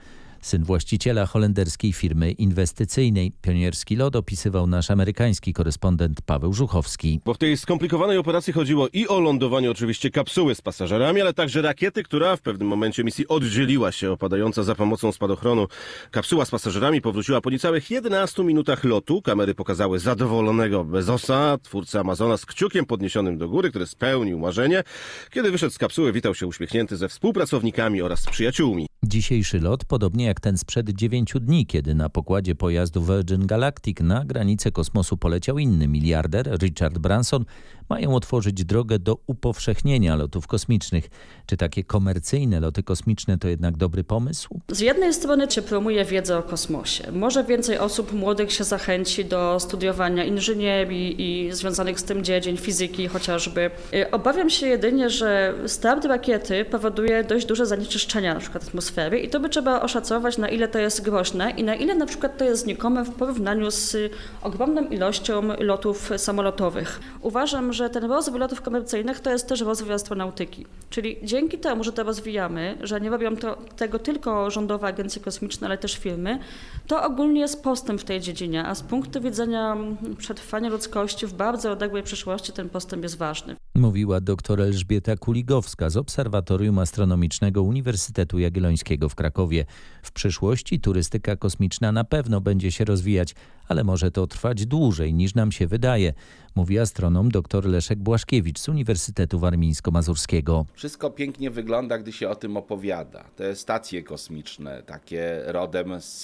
syn 0.49 0.65
właściciela 0.65 1.27
holenderskiej 1.27 1.93
firmy 1.93 2.33
inwestycyjnej. 2.33 3.33
Pionierski 3.43 3.97
lot 3.97 4.17
opisywał 4.17 4.67
nasz 4.67 4.91
amerykański 4.91 5.53
korespondent 5.53 6.23
Paweł 6.23 6.53
Żuchowski. 6.53 7.21
Bo 7.25 7.35
w 7.35 7.39
tej 7.39 7.57
skomplikowanej 7.57 8.19
operacji 8.19 8.53
chodziło 8.53 8.89
i 8.93 9.09
o 9.09 9.21
lądowanie 9.21 9.71
oczywiście 9.71 10.11
kapsuły 10.11 10.55
z 10.55 10.61
pasażerami, 10.61 11.21
ale 11.21 11.33
także 11.33 11.63
rakiety, 11.63 12.03
która 12.03 12.37
w 12.37 12.41
pewnym 12.41 12.69
momencie 12.69 13.05
misji 13.05 13.29
oddzieliła 13.29 13.93
się, 13.93 14.13
opadająca 14.13 14.63
za 14.63 14.75
pomocą 14.75 15.13
spadochronu. 15.13 15.67
Kapsuła 16.11 16.45
z 16.45 16.51
pasażerami 16.51 17.01
powróciła 17.01 17.41
po 17.41 17.51
niecałych 17.51 17.91
11 17.91 18.45
minutach 18.45 18.85
lotu. 18.85 19.23
Kamery 19.23 19.55
pokazały 19.55 19.99
zadowolonego 19.99 20.85
Bezosa, 20.85 21.59
twórcę 21.63 22.01
Amazona 22.01 22.37
z 22.37 22.47
kciukiem 22.47 22.87
podniesionym 22.87 23.39
do 23.39 23.49
góry, 23.49 23.71
który 23.71 23.87
spełnił 23.87 24.39
marzenie. 24.39 24.83
Kiedy 25.31 25.51
wyszedł 25.51 25.73
z 25.73 25.79
kapsuły, 25.79 26.13
witał 26.13 26.35
się 26.35 26.47
uśmiechnięty 26.47 26.97
ze 26.97 27.09
współpracownikami 27.09 28.03
oraz 28.03 28.27
przyjaciółmi. 28.27 28.89
Dzisiejszy 29.05 29.61
lot, 29.61 29.85
podobnie 29.85 30.25
jak 30.25 30.41
ten 30.41 30.59
sprzed 30.59 30.91
dziewięciu 30.91 31.41
dni, 31.41 31.67
kiedy 31.67 31.95
na 31.95 32.09
pokładzie 32.09 32.55
pojazdu 32.55 33.03
Virgin 33.03 33.47
Galactic 33.47 34.01
na 34.01 34.25
granicę 34.25 34.73
kosmosu 34.73 35.17
poleciał 35.17 35.59
inny 35.59 35.89
miliarder, 35.89 36.59
Richard 36.63 36.99
Branson, 36.99 37.45
mają 37.89 38.15
otworzyć 38.15 38.65
drogę 38.65 38.99
do 38.99 39.19
upowszechnienia 39.27 40.17
lotów 40.17 40.47
kosmicznych. 40.47 41.11
Czy 41.47 41.57
takie 41.57 41.85
komercyjne 41.85 42.61
loty 42.61 42.83
kosmiczne 42.83 43.39
to 43.39 43.49
jednak 43.49 43.77
dobry 43.77 44.05
pomysł? 44.05 44.61
Z 44.69 44.81
jednej 44.81 45.15
strony 45.15 45.51
się 45.51 45.63
promuje 45.63 46.05
wiedzę 46.05 46.39
o 46.39 46.43
kosmosie. 46.43 47.13
Może 47.13 47.45
więcej 47.45 47.79
osób 47.79 48.13
młodych 48.13 48.53
się 48.53 48.65
zachęci 48.65 49.25
do 49.25 49.61
studiowania 49.61 50.25
inżynierii 50.25 51.17
i 51.19 51.53
związanych 51.53 52.01
z 52.01 52.05
tym 52.05 52.25
dziedzin, 52.25 52.57
fizyki 52.57 53.09
chociażby. 53.09 53.71
Y, 53.95 54.11
obawiam 54.11 54.51
się 54.51 54.67
jedynie, 54.67 55.11
że 55.11 55.55
start 55.67 56.05
rakiety 56.05 56.65
powoduje 56.65 57.25
dość 57.25 57.47
duże 57.47 57.67
zanieczyszczenia 57.67 58.35
na 58.35 58.41
przykład 58.41 58.65
atmosfery 58.65 59.21
i 59.21 59.29
to 59.29 59.41
by 59.41 59.49
trzeba 59.49 59.81
oszacować 59.81 60.39
na 60.39 60.49
ile 60.49 60.69
to 60.69 60.79
jest 60.79 61.03
groźne 61.03 61.51
i 61.51 61.65
na 61.65 61.75
ile 61.75 61.95
na 61.95 62.07
przykład 62.07 62.39
to 62.39 62.45
jest 62.45 62.63
znikome 62.63 63.05
w 63.05 63.11
porównaniu 63.11 63.71
z 63.71 63.97
ogromną 64.43 64.89
ilością 64.89 65.43
lotów 65.59 66.11
samolotowych. 66.17 67.01
Uważam, 67.21 67.73
że 67.79 67.91
ten 67.91 68.05
rozwój 68.05 68.41
lotów 68.41 68.63
komercyjnych 68.63 69.21
to 69.21 69.31
jest 69.31 69.49
też 69.49 69.61
rozwój 69.61 69.93
astronautyki. 69.93 70.67
Czyli 70.91 71.17
dzięki 71.23 71.59
temu, 71.59 71.85
że 71.85 71.93
to 71.93 72.03
rozwijamy, 72.03 72.79
że 72.83 73.01
nie 73.01 73.11
robią 73.11 73.37
to, 73.37 73.59
tego 73.77 73.99
tylko 73.99 74.51
rządowe 74.51 74.87
agencje 74.87 75.23
kosmiczne, 75.23 75.67
ale 75.67 75.79
też 75.79 75.99
firmy, 75.99 76.39
to 76.87 77.03
ogólnie 77.03 77.41
jest 77.41 77.63
postęp 77.63 78.01
w 78.01 78.05
tej 78.05 78.21
dziedzinie, 78.21 78.65
a 78.65 78.75
z 78.75 78.83
punktu 78.83 79.21
widzenia 79.21 79.77
przetrwania 80.19 80.69
ludzkości 80.69 81.27
w 81.27 81.35
bardzo 81.35 81.73
odległej 81.73 82.03
przyszłości 82.03 82.53
ten 82.53 82.69
postęp 82.69 83.03
jest 83.03 83.17
ważny. 83.17 83.57
Mówiła 83.75 84.21
dr 84.21 84.61
Elżbieta 84.61 85.17
Kuligowska 85.17 85.91
z 85.91 85.97
Obserwatorium 85.97 86.79
Astronomicznego 86.79 87.63
Uniwersytetu 87.63 88.39
Jagiellońskiego 88.39 89.09
w 89.09 89.15
Krakowie. 89.15 89.65
W 90.03 90.13
przyszłości 90.13 90.81
turystyka 90.81 91.37
kosmiczna 91.37 91.93
na 91.93 92.05
pewno 92.05 92.41
będzie 92.41 92.73
się 92.73 92.85
rozwijać, 92.85 93.35
ale 93.69 93.85
może 93.85 94.11
to 94.11 94.27
trwać 94.27 94.67
dłużej 94.67 95.15
niż 95.15 95.35
nam 95.35 95.53
się 95.53 95.67
wydaje, 95.67 96.13
mówi 96.57 96.79
astronom 96.79 97.31
dr 97.31 97.65
Leszek 97.65 97.99
Błaszkiewicz 97.99 98.59
z 98.59 98.69
Uniwersytetu 98.69 99.39
Warmińsko-Mazurskiego. 99.39 100.65
Wszystko 100.75 101.11
pięknie 101.11 101.51
wygląda, 101.51 101.99
gdy 101.99 102.13
się 102.13 102.29
o 102.29 102.35
tym 102.35 102.57
opowiada. 102.57 103.25
Te 103.37 103.57
stacje 103.57 104.03
kosmiczne, 104.03 104.83
takie 104.83 105.43
rodem 105.47 106.01
z, 106.01 106.23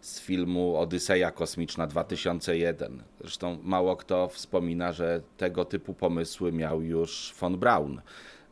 z 0.00 0.20
filmu 0.20 0.76
Odyseja 0.76 1.30
Kosmiczna 1.30 1.86
2001. 1.86 3.02
Zresztą 3.20 3.58
mało 3.62 3.96
kto 3.96 4.28
wspomina, 4.28 4.92
że 4.92 5.20
tego 5.36 5.64
typu 5.64 5.94
pomysły 5.94 6.52
miał 6.52 6.82
już 6.82 7.34
von 7.40 7.58
Braun 7.58 8.00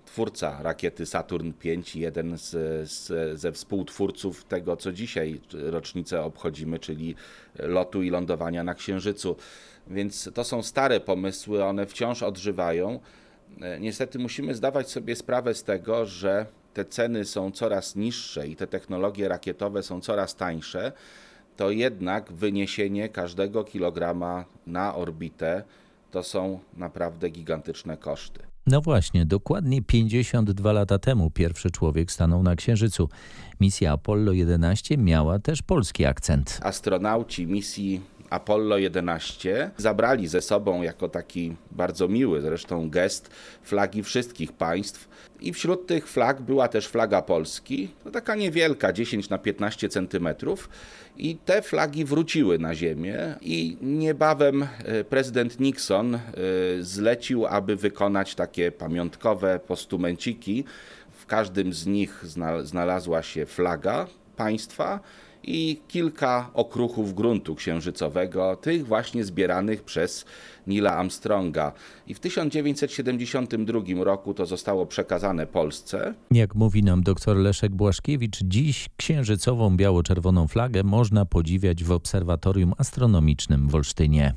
twórca 0.09 0.63
rakiety 0.63 1.07
Saturn 1.07 1.51
V, 1.51 1.69
jeden 1.95 2.39
z, 2.39 2.51
z, 2.91 3.41
ze 3.41 3.53
współtwórców 3.53 4.45
tego, 4.45 4.77
co 4.77 4.93
dzisiaj 4.93 5.41
rocznicę 5.53 6.23
obchodzimy, 6.23 6.79
czyli 6.79 7.15
lotu 7.59 8.03
i 8.03 8.11
lądowania 8.11 8.65
na 8.65 8.75
Księżycu. 8.75 9.37
Więc 9.87 10.31
to 10.35 10.45
są 10.45 10.63
stare 10.63 11.01
pomysły, 11.01 11.65
one 11.65 11.87
wciąż 11.87 12.23
odżywają. 12.23 13.01
Niestety 13.81 14.19
musimy 14.19 14.55
zdawać 14.55 14.91
sobie 14.91 15.17
sprawę 15.17 15.55
z 15.55 15.65
tego, 15.65 16.07
że 16.07 16.47
te 16.75 16.85
ceny 16.85 17.25
są 17.25 17.51
coraz 17.51 17.97
niższe 17.97 18.49
i 18.49 18.57
te 18.57 18.67
technologie 18.67 19.29
rakietowe 19.29 19.83
są 19.83 20.01
coraz 20.01 20.37
tańsze, 20.37 20.93
to 21.57 21.71
jednak 21.71 22.33
wyniesienie 22.33 23.09
każdego 23.09 23.65
kilograma 23.65 24.45
na 24.67 24.95
orbitę 24.95 25.63
to 26.11 26.23
są 26.23 26.61
naprawdę 26.77 27.29
gigantyczne 27.29 27.97
koszty. 27.97 28.48
No 28.71 28.81
właśnie, 28.81 29.27
dokładnie 29.27 29.83
52 29.83 30.73
lata 30.73 30.99
temu 30.99 31.31
pierwszy 31.31 31.71
człowiek 31.71 32.13
stanął 32.13 32.43
na 32.43 32.57
Księżycu. 32.57 33.09
Misja 33.61 33.93
Apollo 33.93 34.33
11 34.33 34.99
miała 34.99 35.39
też 35.39 35.63
polski 35.63 36.07
akcent. 36.07 36.61
Astronauci 36.63 37.47
misji 37.47 38.01
Apollo 38.31 38.79
11 38.79 39.71
zabrali 39.77 40.29
ze 40.29 40.43
sobą 40.43 40.83
jako 40.83 41.09
taki 41.09 41.57
bardzo 41.71 42.09
miły 42.09 42.41
zresztą 42.41 42.91
gest 42.91 43.31
flagi 43.63 44.03
wszystkich 44.03 44.53
państw. 44.53 45.09
I 45.41 45.53
wśród 45.53 45.87
tych 45.87 46.09
flag 46.09 46.43
była 46.43 46.69
też 46.69 46.89
flaga 46.89 47.23
Polski, 47.23 47.89
to 48.05 48.11
taka 48.11 48.35
niewielka, 48.35 48.93
10 48.93 49.29
na 49.29 49.39
15 49.39 49.89
centymetrów. 49.89 50.69
I 51.17 51.37
te 51.37 51.63
flagi 51.63 52.05
wróciły 52.05 52.59
na 52.59 52.75
ziemię 52.75 53.35
i 53.41 53.77
niebawem 53.81 54.63
e, 54.63 55.05
prezydent 55.05 55.61
Nixon 55.61 56.15
e, 56.15 56.21
zlecił, 56.81 57.47
aby 57.47 57.77
wykonać 57.77 58.35
takie 58.35 58.73
pamiątkowe 58.73 59.61
postumenciki. 59.67 60.65
W 61.11 61.27
każdym 61.27 61.73
z 61.73 61.87
nich 61.87 62.25
znalazła 62.63 63.23
się 63.23 63.47
flaga 63.47 64.07
państwa 64.37 65.01
i 65.49 65.81
kilka 65.89 66.51
okruchów 66.55 67.15
gruntu 67.15 67.55
księżycowego, 67.55 68.57
tych 68.57 68.87
właśnie 68.87 69.25
zbieranych 69.25 69.83
przez 69.83 70.25
Nila 70.67 70.97
Armstronga. 70.97 71.73
I 72.07 72.15
w 72.15 72.21
1972 72.21 74.05
roku 74.05 74.35
to 74.35 74.47
zostało 74.47 74.87
przekazane 74.87 75.47
Polsce. 75.47 76.15
Jak 76.31 76.55
mówi 76.55 76.83
nam 76.83 77.03
dr 77.03 77.37
Leszek 77.37 77.73
Błaszkiewicz, 77.73 78.39
dziś 78.45 78.89
księżycową 78.97 79.77
biało-czerwoną 79.77 80.49
flagę 80.49 80.83
można 80.83 81.25
podziwiać 81.25 81.85
w 81.85 81.93
Obserwatorium 81.93 82.73
Astronomicznym 82.79 83.69
w 83.69 83.75
Olsztynie. 83.75 84.35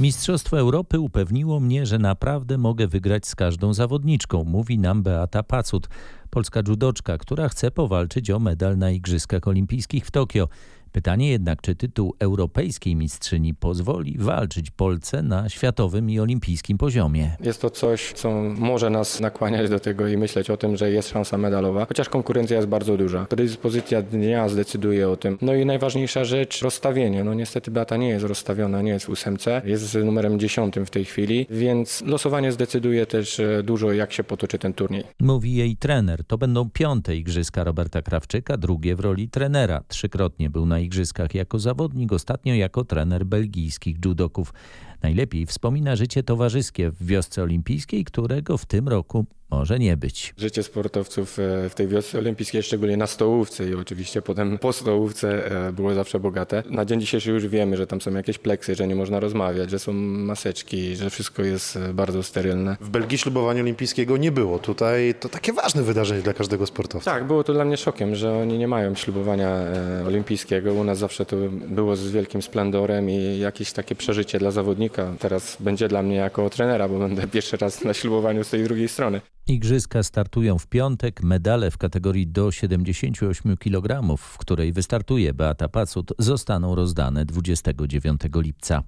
Mistrzostwo 0.00 0.58
Europy 0.58 1.00
upewniło 1.00 1.60
mnie, 1.60 1.86
że 1.86 1.98
naprawdę 1.98 2.58
mogę 2.58 2.86
wygrać 2.86 3.26
z 3.26 3.34
każdą 3.34 3.74
zawodniczką, 3.74 4.44
mówi 4.44 4.78
nam 4.78 5.02
Beata 5.02 5.42
Pacut, 5.42 5.88
polska 6.30 6.60
judoczka, 6.68 7.18
która 7.18 7.48
chce 7.48 7.70
powalczyć 7.70 8.30
o 8.30 8.38
medal 8.38 8.78
na 8.78 8.90
Igrzyskach 8.90 9.48
Olimpijskich 9.48 10.06
w 10.06 10.10
Tokio. 10.10 10.48
Pytanie 10.92 11.30
jednak, 11.30 11.62
czy 11.62 11.74
tytuł 11.74 12.14
europejskiej 12.18 12.96
mistrzyni 12.96 13.54
pozwoli 13.54 14.16
walczyć 14.18 14.70
Polce 14.70 15.22
na 15.22 15.48
światowym 15.48 16.10
i 16.10 16.20
olimpijskim 16.20 16.78
poziomie. 16.78 17.36
Jest 17.40 17.60
to 17.60 17.70
coś, 17.70 18.12
co 18.12 18.30
może 18.42 18.90
nas 18.90 19.20
nakłaniać 19.20 19.70
do 19.70 19.80
tego 19.80 20.08
i 20.08 20.16
myśleć 20.16 20.50
o 20.50 20.56
tym, 20.56 20.76
że 20.76 20.90
jest 20.90 21.08
szansa 21.08 21.38
medalowa, 21.38 21.86
chociaż 21.88 22.08
konkurencja 22.08 22.56
jest 22.56 22.68
bardzo 22.68 22.96
duża. 22.96 23.24
Predyspozycja 23.24 24.02
dnia 24.02 24.48
zdecyduje 24.48 25.08
o 25.08 25.16
tym. 25.16 25.38
No 25.42 25.54
i 25.54 25.66
najważniejsza 25.66 26.24
rzecz, 26.24 26.62
rozstawienie. 26.62 27.24
No 27.24 27.34
niestety 27.34 27.70
Beata 27.70 27.96
nie 27.96 28.08
jest 28.08 28.26
rozstawiona, 28.26 28.82
nie 28.82 28.90
jest 28.90 29.06
w 29.06 29.08
ósemce, 29.08 29.62
jest 29.64 29.94
numerem 29.94 30.38
dziesiątym 30.38 30.86
w 30.86 30.90
tej 30.90 31.04
chwili, 31.04 31.46
więc 31.50 32.02
losowanie 32.06 32.52
zdecyduje 32.52 33.06
też 33.06 33.40
e, 33.40 33.62
dużo, 33.62 33.92
jak 33.92 34.12
się 34.12 34.24
potoczy 34.24 34.58
ten 34.58 34.72
turniej. 34.72 35.04
Mówi 35.20 35.54
jej 35.54 35.76
trener. 35.76 36.24
To 36.24 36.38
będą 36.38 36.70
piąte 36.70 37.16
igrzyska 37.16 37.64
Roberta 37.64 38.02
Krawczyka, 38.02 38.56
drugie 38.56 38.96
w 38.96 39.00
roli 39.00 39.28
trenera. 39.28 39.82
Trzykrotnie 39.88 40.50
był 40.50 40.66
na 40.66 40.80
igrzyskach 40.86 41.34
jako 41.34 41.58
zawodnik, 41.58 42.12
ostatnio 42.12 42.54
jako 42.54 42.84
trener 42.84 43.24
belgijskich 43.24 43.96
judoków. 44.04 44.54
Najlepiej 45.02 45.46
wspomina 45.46 45.96
życie 45.96 46.22
towarzyskie 46.22 46.90
w 46.90 47.06
wiosce 47.06 47.42
olimpijskiej, 47.42 48.04
którego 48.04 48.58
w 48.58 48.66
tym 48.66 48.88
roku 48.88 49.26
może 49.50 49.78
nie 49.78 49.96
być. 49.96 50.34
Życie 50.36 50.62
sportowców 50.62 51.38
e, 51.38 51.68
w 51.68 51.74
tej 51.74 51.88
wiosce 51.88 52.18
olimpijskiej, 52.18 52.62
szczególnie 52.62 52.96
na 52.96 53.06
stołówce 53.06 53.68
i 53.68 53.74
oczywiście 53.74 54.22
potem 54.22 54.58
po 54.58 54.72
stołówce 54.72 55.50
e, 55.68 55.72
było 55.72 55.94
zawsze 55.94 56.20
bogate. 56.20 56.62
Na 56.70 56.84
dzień 56.84 57.00
dzisiejszy 57.00 57.30
już 57.30 57.46
wiemy, 57.46 57.76
że 57.76 57.86
tam 57.86 58.00
są 58.00 58.14
jakieś 58.14 58.38
pleksy, 58.38 58.74
że 58.74 58.86
nie 58.88 58.94
można 58.94 59.20
rozmawiać, 59.20 59.70
że 59.70 59.78
są 59.78 59.92
maseczki, 59.92 60.96
że 60.96 61.10
wszystko 61.10 61.42
jest 61.42 61.76
e, 61.76 61.94
bardzo 61.94 62.22
sterylne. 62.22 62.76
W 62.80 62.88
Belgii 62.88 63.18
ślubowania 63.18 63.62
olimpijskiego 63.62 64.16
nie 64.16 64.32
było. 64.32 64.58
Tutaj 64.58 65.14
to 65.20 65.28
takie 65.28 65.52
ważne 65.52 65.82
wydarzenie 65.82 66.22
dla 66.22 66.32
każdego 66.32 66.66
sportowca. 66.66 67.10
Tak, 67.10 67.26
było 67.26 67.44
to 67.44 67.52
dla 67.52 67.64
mnie 67.64 67.76
szokiem, 67.76 68.14
że 68.14 68.32
oni 68.32 68.58
nie 68.58 68.68
mają 68.68 68.94
ślubowania 68.94 69.64
olimpijskiego. 70.06 70.74
U 70.74 70.84
nas 70.84 70.98
zawsze 70.98 71.26
to 71.26 71.36
było 71.68 71.96
z 71.96 72.10
wielkim 72.10 72.42
splendorem 72.42 73.10
i 73.10 73.38
jakieś 73.38 73.72
takie 73.72 73.94
przeżycie 73.94 74.38
dla 74.38 74.50
zawodnika. 74.86 75.18
Teraz 75.20 75.56
będzie 75.60 75.88
dla 75.88 76.02
mnie 76.02 76.16
jako 76.16 76.50
trenera, 76.50 76.88
bo 76.88 76.98
będę 76.98 77.28
pierwszy 77.34 77.56
raz 77.56 77.84
na 77.84 77.94
ślubowaniu 77.94 78.44
z 78.44 78.50
tej 78.50 78.64
drugiej 78.64 78.88
strony. 78.88 79.20
Igrzyska 79.48 80.02
startują 80.02 80.58
w 80.58 80.66
piątek. 80.66 81.22
Medale 81.22 81.70
w 81.70 81.78
kategorii 81.78 82.26
do 82.26 82.52
78 82.52 83.56
kg, 83.56 84.16
w 84.18 84.38
której 84.38 84.72
wystartuje 84.72 85.34
Beata 85.34 85.68
Pacut, 85.68 86.12
zostaną 86.18 86.74
rozdane 86.74 87.24
29 87.24 88.20
lipca. 88.34 88.82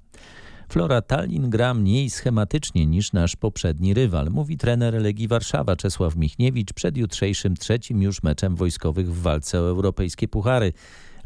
Flora 0.69 1.03
Tallinn 1.03 1.51
gra 1.51 1.75
mniej 1.75 2.11
schematycznie 2.11 2.87
niż 2.87 3.13
nasz 3.13 3.37
poprzedni 3.37 3.95
rywal, 3.95 4.31
mówi 4.31 4.57
trener 4.57 4.95
Legii 4.95 5.29
Warszawa 5.29 5.77
Czesław 5.77 6.17
Michniewicz 6.17 6.73
przed 6.73 6.97
jutrzejszym 6.97 7.57
trzecim 7.57 8.03
już 8.03 8.23
meczem 8.23 8.57
wojskowych 8.57 9.15
w 9.15 9.23
walce 9.23 9.61
o 9.61 9.69
europejskie 9.69 10.29
puchary. 10.29 10.73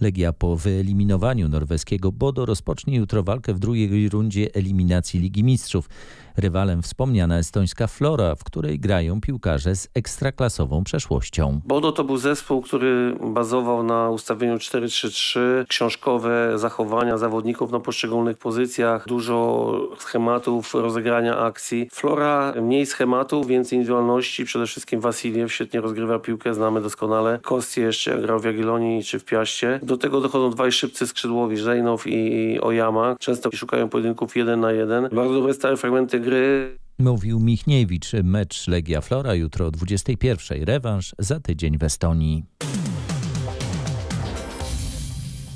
Legia 0.03 0.33
po 0.33 0.57
wyeliminowaniu 0.57 1.49
norweskiego 1.49 2.13
Bodo 2.13 2.47
rozpocznie 2.47 2.97
jutro 2.97 3.23
walkę 3.23 3.55
w 3.55 3.59
drugiej 3.59 4.09
rundzie 4.09 4.55
eliminacji 4.55 5.21
Ligi 5.21 5.45
Mistrzów. 5.45 5.89
Rywalem 6.37 6.83
wspomniana 6.83 7.39
estońska 7.39 7.87
Flora, 7.87 8.35
w 8.35 8.45
której 8.45 8.79
grają 8.79 9.21
piłkarze 9.21 9.77
z 9.77 9.89
ekstraklasową 9.95 10.85
przeszłością. 10.85 11.61
Bodo 11.65 11.93
to 11.93 12.05
był 12.05 12.17
zespół, 12.17 12.63
który 12.63 13.17
bazował 13.21 13.83
na 13.83 14.11
ustawieniu 14.11 14.57
4-3-3, 14.57 15.41
książkowe 15.69 16.59
zachowania 16.59 17.19
zawodników 17.19 17.73
na 17.73 17.81
poszczególnych 17.81 18.39
pozycjach, 18.39 19.05
dużo 19.09 19.73
schematów 19.99 20.75
rozegrania 20.75 21.39
akcji. 21.39 21.89
Flora 21.93 22.55
mniej 22.63 22.87
schematów, 22.87 23.47
więcej 23.47 23.77
indywidualności, 23.77 24.45
przede 24.45 24.67
wszystkim 24.67 25.01
Wasiliew 25.01 25.53
świetnie 25.53 25.81
rozgrywa 25.81 26.19
piłkę, 26.19 26.55
znamy 26.55 26.81
doskonale. 26.81 27.39
Kostie 27.43 27.81
jeszcze 27.83 28.21
grał 28.21 28.41
w 28.41 28.45
Jagiellonii 28.45 29.05
czy 29.05 29.19
w 29.19 29.25
Piaście. 29.25 29.81
Do 29.83 29.97
tego 29.97 30.21
dochodzą 30.21 30.51
dwaj 30.51 30.73
szybcy 30.73 31.07
skrzydłowi, 31.07 31.57
Żejnow 31.57 32.07
i 32.07 32.59
Ojama. 32.61 33.17
Często 33.21 33.51
szukają 33.55 33.89
pojedynków 33.89 34.37
jeden 34.37 34.61
na 34.61 34.73
jeden. 34.73 35.09
Bardzo 35.13 35.35
dobre 35.35 35.55
stałe 35.55 35.77
fragmenty 35.77 36.22
gry. 36.23 36.79
Mówił 36.99 37.41
Michniewicz. 37.41 38.13
Mecz 38.25 38.69
Legia 38.69 39.01
Flora 39.01 39.35
jutro 39.35 39.67
o 39.67 39.71
21. 39.71 40.65
Rewanż 40.65 41.15
za 41.19 41.41
tydzień 41.41 41.79
w 41.79 41.83
Estonii. 41.83 42.45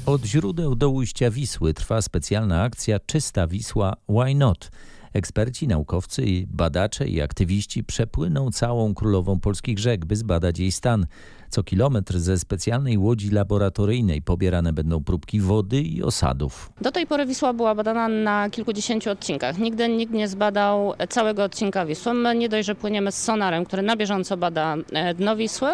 Od 0.06 0.24
źródeł 0.24 0.74
do 0.74 0.90
ujścia 0.90 1.30
Wisły 1.30 1.74
trwa 1.74 2.02
specjalna 2.02 2.62
akcja 2.62 2.98
Czysta 3.06 3.46
Wisła 3.46 3.94
Why 4.08 4.34
Not? 4.34 4.70
Eksperci, 5.16 5.68
naukowcy, 5.68 6.46
badacze 6.48 7.06
i 7.06 7.20
aktywiści 7.20 7.84
przepłyną 7.84 8.50
całą 8.50 8.94
królową 8.94 9.40
polskich 9.40 9.78
rzek, 9.78 10.04
by 10.04 10.16
zbadać 10.16 10.58
jej 10.58 10.72
stan. 10.72 11.06
Co 11.50 11.62
kilometr 11.62 12.18
ze 12.18 12.38
specjalnej 12.38 12.98
łodzi 12.98 13.30
laboratoryjnej 13.30 14.22
pobierane 14.22 14.72
będą 14.72 15.04
próbki 15.04 15.40
wody 15.40 15.80
i 15.80 16.02
osadów. 16.02 16.72
Do 16.80 16.92
tej 16.92 17.06
pory 17.06 17.26
Wisła 17.26 17.52
była 17.52 17.74
badana 17.74 18.08
na 18.08 18.50
kilkudziesięciu 18.50 19.10
odcinkach. 19.10 19.58
Nigdy 19.58 19.88
nikt 19.88 20.12
nie 20.12 20.28
zbadał 20.28 20.94
całego 21.08 21.44
odcinka 21.44 21.86
Wisły. 21.86 22.14
My 22.14 22.34
nie 22.34 22.48
dość, 22.48 22.66
że 22.66 22.74
płyniemy 22.74 23.12
z 23.12 23.22
sonarem, 23.22 23.64
który 23.64 23.82
na 23.82 23.96
bieżąco 23.96 24.36
bada 24.36 24.76
e, 24.92 25.14
dno 25.14 25.36
Wisły, 25.36 25.68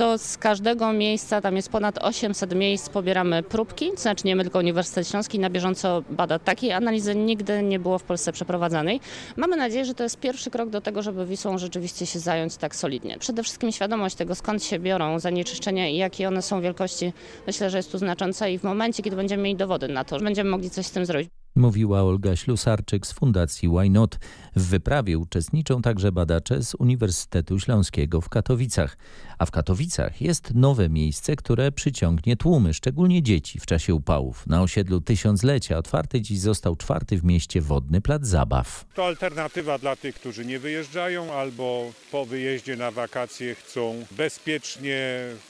to 0.00 0.18
z 0.18 0.38
każdego 0.38 0.92
miejsca, 0.92 1.40
tam 1.40 1.56
jest 1.56 1.68
ponad 1.68 1.98
800 1.98 2.54
miejsc, 2.54 2.88
pobieramy 2.88 3.42
próbki, 3.42 3.90
znaczy 3.96 4.26
nie 4.26 4.36
my, 4.36 4.42
tylko 4.42 4.58
Uniwersytet 4.58 5.08
Śląski 5.08 5.38
na 5.38 5.50
bieżąco 5.50 6.02
bada. 6.10 6.38
Takiej 6.38 6.72
analizy 6.72 7.14
nigdy 7.14 7.62
nie 7.62 7.78
było 7.78 7.98
w 7.98 8.02
Polsce 8.02 8.32
przeprowadzanej. 8.32 9.00
Mamy 9.36 9.56
nadzieję, 9.56 9.84
że 9.84 9.94
to 9.94 10.02
jest 10.02 10.20
pierwszy 10.20 10.50
krok 10.50 10.70
do 10.70 10.80
tego, 10.80 11.02
żeby 11.02 11.26
Wisłą 11.26 11.58
rzeczywiście 11.58 12.06
się 12.06 12.18
zająć 12.18 12.56
tak 12.56 12.76
solidnie. 12.76 13.18
Przede 13.18 13.42
wszystkim 13.42 13.72
świadomość 13.72 14.16
tego, 14.16 14.34
skąd 14.34 14.64
się 14.64 14.78
biorą 14.78 15.18
zanieczyszczenia 15.18 15.88
i 15.88 15.96
jakie 15.96 16.28
one 16.28 16.42
są 16.42 16.60
wielkości, 16.60 17.12
myślę, 17.46 17.70
że 17.70 17.76
jest 17.76 17.92
tu 17.92 17.98
znacząca 17.98 18.48
i 18.48 18.58
w 18.58 18.62
momencie, 18.62 19.02
kiedy 19.02 19.16
będziemy 19.16 19.42
mieli 19.42 19.56
dowody 19.56 19.88
na 19.88 20.04
to, 20.04 20.18
będziemy 20.18 20.50
mogli 20.50 20.70
coś 20.70 20.86
z 20.86 20.90
tym 20.90 21.06
zrobić. 21.06 21.39
Mówiła 21.56 22.02
Olga 22.02 22.36
Ślusarczyk 22.36 23.06
z 23.06 23.12
Fundacji 23.12 23.68
Why 23.68 23.90
Not. 23.90 24.18
W 24.56 24.66
wyprawie 24.66 25.18
uczestniczą 25.18 25.82
także 25.82 26.12
badacze 26.12 26.62
z 26.62 26.74
Uniwersytetu 26.74 27.60
Śląskiego 27.60 28.20
w 28.20 28.28
Katowicach. 28.28 28.96
A 29.38 29.46
w 29.46 29.50
Katowicach 29.50 30.20
jest 30.20 30.54
nowe 30.54 30.88
miejsce, 30.88 31.36
które 31.36 31.72
przyciągnie 31.72 32.36
tłumy, 32.36 32.74
szczególnie 32.74 33.22
dzieci 33.22 33.60
w 33.60 33.66
czasie 33.66 33.94
upałów. 33.94 34.46
Na 34.46 34.62
osiedlu 34.62 35.00
Tysiąclecia 35.00 35.78
otwarty 35.78 36.20
dziś 36.20 36.40
został 36.40 36.76
czwarty 36.76 37.16
w 37.16 37.24
mieście 37.24 37.60
wodny 37.60 38.00
plac 38.00 38.26
zabaw. 38.26 38.84
To 38.94 39.06
alternatywa 39.06 39.78
dla 39.78 39.96
tych, 39.96 40.14
którzy 40.14 40.44
nie 40.46 40.58
wyjeżdżają 40.58 41.32
albo 41.32 41.92
po 42.12 42.26
wyjeździe 42.26 42.76
na 42.76 42.90
wakacje 42.90 43.54
chcą 43.54 44.04
bezpiecznie, 44.16 45.08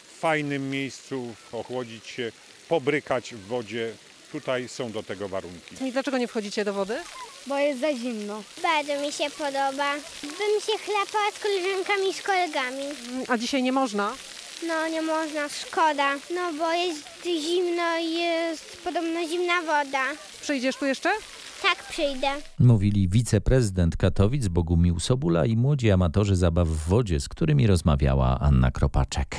w 0.09 0.21
fajnym 0.21 0.71
miejscu 0.71 1.35
ochłodzić 1.53 2.07
się, 2.07 2.33
pobrykać 2.69 3.35
w 3.35 3.47
wodzie. 3.47 3.93
Tutaj 4.33 4.69
są 4.69 4.93
do 4.93 5.03
tego 5.03 5.29
warunki. 5.29 5.85
I 5.85 5.93
dlaczego 5.93 6.19
nie 6.19 6.29
wchodzicie 6.29 6.65
do 6.65 6.75
wody? 6.75 6.97
Bo 7.47 7.59
jest 7.59 7.81
za 7.81 7.93
zimno. 7.95 8.43
Bardzo 8.63 9.01
mi 9.01 9.13
się 9.13 9.25
podoba. 9.31 9.95
Bym 10.23 10.61
się 10.67 10.73
chlapała 10.85 11.31
z 11.35 11.39
koleżankami 11.43 12.09
i 12.11 12.15
z 12.15 12.23
kolegami. 12.23 12.85
A 13.29 13.39
dzisiaj 13.39 13.63
nie 13.63 13.73
można? 13.73 14.13
No 14.69 14.89
nie 14.89 15.03
można, 15.03 15.49
szkoda. 15.49 16.15
No 16.35 16.53
bo 16.59 16.73
jest 16.73 17.09
zimno 17.25 17.99
i 18.03 18.15
jest 18.15 18.77
podobno 18.85 19.29
zimna 19.29 19.61
woda. 19.63 20.03
Przyjdziesz 20.41 20.77
tu 20.77 20.87
jeszcze? 20.87 21.09
Tak, 21.63 21.89
przyjdę. 21.89 22.29
Mówili 22.59 23.09
wiceprezydent 23.09 23.97
Katowic 23.97 24.49
Bogumił 24.49 25.01
Sobula 25.01 25.47
i 25.47 25.57
młodzi 25.57 25.91
amatorzy 25.91 26.37
zabaw 26.37 26.69
w 26.69 26.89
wodzie, 26.89 27.21
z 27.21 27.29
którymi 27.29 27.67
rozmawiała 27.67 28.39
Anna 28.41 28.71
Kropaczek. 28.71 29.37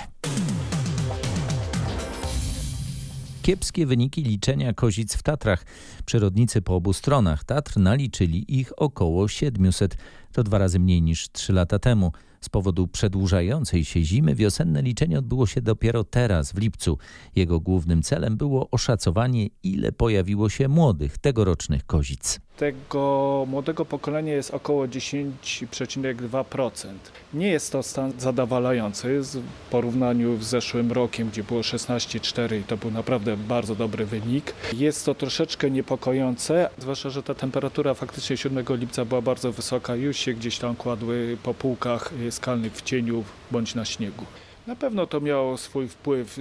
Kiepskie 3.41 3.85
wyniki 3.85 4.23
liczenia 4.23 4.73
kozic 4.73 5.15
w 5.15 5.23
Tatrach. 5.23 5.65
Przyrodnicy 6.05 6.61
po 6.61 6.75
obu 6.75 6.93
stronach 6.93 7.43
Tatr 7.43 7.77
naliczyli 7.77 8.59
ich 8.59 8.73
około 8.77 9.27
700. 9.27 9.97
To 10.31 10.43
dwa 10.43 10.57
razy 10.57 10.79
mniej 10.79 11.01
niż 11.01 11.29
trzy 11.29 11.53
lata 11.53 11.79
temu. 11.79 12.11
Z 12.41 12.49
powodu 12.49 12.87
przedłużającej 12.87 13.85
się 13.85 14.03
zimy 14.03 14.35
wiosenne 14.35 14.81
liczenie 14.81 15.19
odbyło 15.19 15.47
się 15.47 15.61
dopiero 15.61 16.03
teraz, 16.03 16.51
w 16.51 16.57
lipcu. 16.57 16.97
Jego 17.35 17.59
głównym 17.59 18.03
celem 18.03 18.37
było 18.37 18.69
oszacowanie, 18.71 19.47
ile 19.63 19.91
pojawiło 19.91 20.49
się 20.49 20.67
młodych, 20.67 21.17
tegorocznych 21.17 21.85
kozic. 21.85 22.39
Tego 22.57 23.45
młodego 23.49 23.85
pokolenia 23.85 24.33
jest 24.33 24.53
około 24.53 24.85
10,2%. 24.85 26.87
Nie 27.33 27.47
jest 27.47 27.71
to 27.71 27.83
stan 27.83 28.13
zadowalający 28.17 29.21
w 29.21 29.41
porównaniu 29.69 30.37
z 30.37 30.45
zeszłym 30.45 30.91
rokiem, 30.91 31.29
gdzie 31.29 31.43
było 31.43 31.61
16,4 31.61 32.59
i 32.59 32.63
to 32.63 32.77
był 32.77 32.91
naprawdę 32.91 33.37
bardzo 33.37 33.75
dobry 33.75 34.05
wynik. 34.05 34.53
Jest 34.73 35.05
to 35.05 35.15
troszeczkę 35.15 35.71
niepokojące, 35.71 36.69
zwłaszcza, 36.77 37.09
że 37.09 37.23
ta 37.23 37.35
temperatura 37.35 37.93
faktycznie 37.93 38.37
7 38.37 38.65
lipca 38.69 39.05
była 39.05 39.21
bardzo 39.21 39.51
wysoka, 39.51 39.95
już 39.95 40.17
się 40.17 40.33
gdzieś 40.33 40.59
tam 40.59 40.75
kładły 40.75 41.37
po 41.43 41.53
półkach 41.53 42.13
skalnych 42.29 42.73
w 42.73 42.81
cieniu 42.81 43.23
bądź 43.51 43.75
na 43.75 43.85
śniegu. 43.85 44.25
Na 44.67 44.75
pewno 44.75 45.07
to 45.07 45.21
miało 45.21 45.57
swój 45.57 45.87
wpływ. 45.87 46.39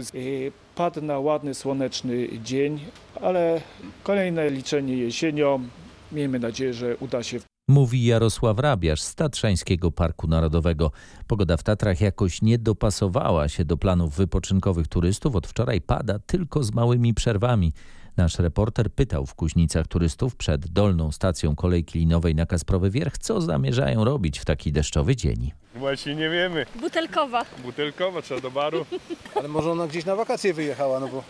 Padł 0.75 1.03
na 1.03 1.19
ładny, 1.19 1.55
słoneczny 1.55 2.29
dzień, 2.45 2.81
ale 3.23 3.61
kolejne 4.03 4.51
liczenie 4.51 4.97
jesienią. 4.97 5.69
Miejmy 6.13 6.39
nadzieję, 6.39 6.75
że 6.75 6.97
uda 6.97 7.23
się. 7.23 7.39
Mówi 7.69 8.05
Jarosław 8.05 8.59
Rabiarz 8.59 9.03
z 9.03 9.15
Tatrzańskiego 9.15 9.91
Parku 9.91 10.27
Narodowego. 10.27 10.93
Pogoda 11.27 11.57
w 11.57 11.63
Tatrach 11.63 12.01
jakoś 12.01 12.43
nie 12.43 12.59
dopasowała 12.59 13.49
się 13.49 13.65
do 13.65 13.77
planów 13.77 14.17
wypoczynkowych 14.17 14.89
turystów. 14.89 15.37
Od 15.37 15.47
wczoraj 15.47 15.81
pada 15.81 16.19
tylko 16.19 16.63
z 16.63 16.73
małymi 16.73 17.15
przerwami. 17.15 17.73
Nasz 18.17 18.39
reporter 18.39 18.93
pytał 18.93 19.27
w 19.27 19.35
Kuźnicach 19.35 19.87
turystów 19.87 20.37
przed 20.37 20.69
dolną 20.69 21.13
stacją 21.13 21.57
kolejki 21.57 21.99
linowej 21.99 22.35
na 22.35 22.47
Kasprowy 22.47 22.91
Wierch, 22.91 23.19
co 23.19 23.41
zamierzają 23.41 24.05
robić 24.05 24.39
w 24.39 24.45
taki 24.45 24.73
deszczowy 24.73 25.17
dzień. 25.17 25.53
Właśnie 25.75 26.15
nie 26.15 26.31
wiemy. 26.31 26.67
Butelkowa. 26.81 27.45
Butelkowa, 27.63 28.23
trzeba 28.23 28.41
do 28.41 28.51
baru. 28.51 28.87
Ale 29.37 29.49
może 29.49 29.71
ona 29.71 29.87
gdzieś 29.87 30.05
na 30.05 30.17
wakacje 30.17 30.55
wyjechała, 30.55 31.01
no 31.01 31.09
bo 31.09 31.23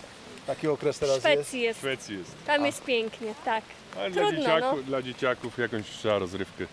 taki 0.54 0.68
okres 0.68 0.98
teraz 0.98 1.18
Szwecji 1.18 1.38
jest. 1.38 1.54
jest. 1.60 1.78
W 1.78 1.82
Szwecji 1.82 2.18
jest. 2.18 2.46
Tam 2.46 2.66
jest 2.66 2.84
pięknie, 2.84 3.34
tak. 3.44 3.64
Ale 3.98 4.10
dla, 4.10 4.22
Trudno, 4.22 4.40
dzieciaku, 4.40 4.76
no. 4.76 4.82
dla 4.82 5.02
dzieciaków 5.02 5.58
jakąś 5.58 5.86
trzeba 5.86 6.18
rozrywkę. 6.18 6.66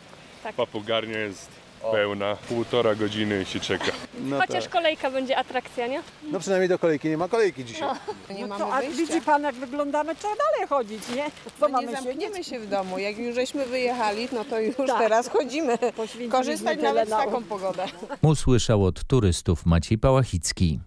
Tak. 0.43 0.55
Papugarnia 0.55 1.19
jest 1.19 1.49
pełna, 1.91 2.35
półtora 2.35 2.95
godziny 2.95 3.45
się 3.45 3.59
czeka. 3.59 3.91
No 4.19 4.39
Chociaż 4.39 4.69
kolejka 4.69 5.11
będzie 5.11 5.37
atrakcja, 5.37 5.87
nie? 5.87 6.01
No 6.31 6.39
przynajmniej 6.39 6.69
do 6.69 6.79
kolejki 6.79 7.09
nie 7.09 7.17
ma 7.17 7.27
kolejki 7.27 7.65
dzisiaj. 7.65 7.89
Nie 8.29 8.47
mamy 8.47 8.65
a 8.65 8.81
widzi 8.81 9.21
pan 9.21 9.43
jak 9.43 9.55
wyglądamy, 9.55 10.15
trzeba 10.15 10.33
dalej 10.35 10.67
chodzić, 10.69 11.09
nie? 11.15 11.25
Co 11.59 11.69
mamy 11.69 11.87
nie 11.87 11.95
zamkniemy 11.95 12.43
się 12.43 12.59
w 12.59 12.69
domu. 12.69 12.99
Jak 12.99 13.17
już 13.17 13.35
żeśmy 13.35 13.65
wyjechali, 13.65 14.27
no 14.31 14.45
to 14.45 14.59
już 14.59 14.75
teraz 14.75 15.29
chodzimy. 15.29 15.77
Korzystać 16.31 16.77
tyle 16.77 16.89
nawet 16.89 17.07
z 17.07 17.11
taką 17.11 17.43
pogodę. 17.43 17.85
Usłyszał 18.21 18.85
od 18.85 19.03
turystów 19.03 19.65
Maciej 19.65 19.97
Pałachicki. 19.97 20.79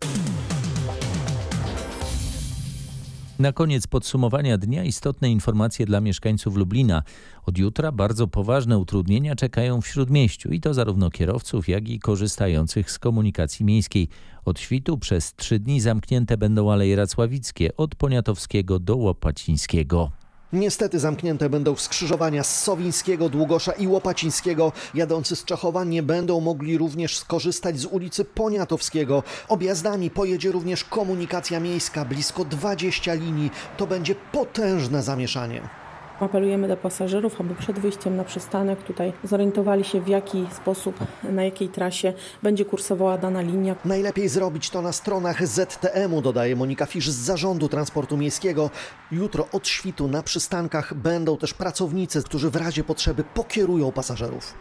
Na 3.41 3.53
koniec 3.53 3.87
podsumowania 3.87 4.59
dnia 4.59 4.85
istotne 4.85 5.31
informacje 5.31 5.87
dla 5.87 6.01
mieszkańców 6.01 6.57
Lublina. 6.57 7.03
Od 7.47 7.59
jutra 7.59 7.93
bardzo 7.93 8.29
poważne 8.29 8.79
utrudnienia 8.79 9.37
czekają 9.37 9.81
w 9.81 9.87
Śródmieściu 9.87 10.49
i 10.49 10.61
to 10.61 10.75
zarówno 10.75 11.11
kierowców, 11.11 11.69
jak 11.69 11.89
i 11.89 11.99
korzystających 11.99 12.91
z 12.91 12.99
komunikacji 12.99 13.65
miejskiej. 13.65 14.09
Od 14.45 14.61
świtu 14.61 14.99
przez 14.99 15.35
trzy 15.35 15.59
dni 15.59 15.81
zamknięte 15.81 16.37
będą 16.37 16.73
Aleje 16.73 16.97
Racławickie 16.97 17.77
od 17.77 17.95
Poniatowskiego 17.95 18.79
do 18.79 18.97
Łopacińskiego. 18.97 20.11
Niestety 20.53 20.99
zamknięte 20.99 21.51
będą 21.51 21.77
skrzyżowania 21.77 22.45
z 22.45 22.63
Sowińskiego, 22.63 23.29
Długosza 23.29 23.73
i 23.73 23.87
Łopacińskiego. 23.87 24.73
Jadący 24.95 25.37
z 25.37 25.45
Czechowa 25.45 25.85
nie 25.85 26.03
będą 26.03 26.41
mogli 26.41 26.79
również 26.79 27.19
skorzystać 27.19 27.79
z 27.79 27.87
ulicy 27.87 28.25
Poniatowskiego. 28.25 29.23
Objazdami 29.49 30.11
pojedzie 30.11 30.53
również 30.53 30.85
komunikacja 30.85 31.61
miejska, 31.61 32.05
blisko 32.05 32.45
20 32.45 33.15
linii. 33.15 33.51
To 33.77 33.87
będzie 33.87 34.15
potężne 34.15 35.03
zamieszanie. 35.03 35.80
Apelujemy 36.21 36.69
do 36.69 36.77
pasażerów, 36.77 37.41
aby 37.41 37.55
przed 37.55 37.79
wyjściem 37.79 38.17
na 38.17 38.25
przystanek 38.25 38.83
tutaj 38.83 39.13
zorientowali 39.25 39.85
się 39.85 40.01
w 40.01 40.09
jaki 40.09 40.47
sposób, 40.57 40.95
na 41.23 41.45
jakiej 41.45 41.69
trasie 41.69 42.13
będzie 42.43 42.65
kursowała 42.65 43.19
dana 43.19 43.41
linia. 43.41 43.77
Najlepiej 43.85 44.29
zrobić 44.29 44.71
to 44.71 44.83
na 44.83 44.93
stronach 44.93 45.47
ZTM-u, 45.47 46.23
dodaje 46.23 46.57
Monika 46.57 46.87
Fisz 46.87 47.11
z 47.11 47.15
Zarządu 47.17 47.69
Transportu 47.69 48.17
Miejskiego. 48.17 48.71
Jutro 49.13 49.47
od 49.53 49.69
świtu 49.69 50.09
na 50.09 50.23
przystankach 50.23 50.95
będą 50.95 51.37
też 51.37 51.55
pracownicy, 51.55 52.23
którzy 52.23 52.51
w 52.51 52.57
razie 52.57 52.85
potrzeby 52.85 53.25
pokierują 53.35 53.93
pasażerów. 53.93 54.55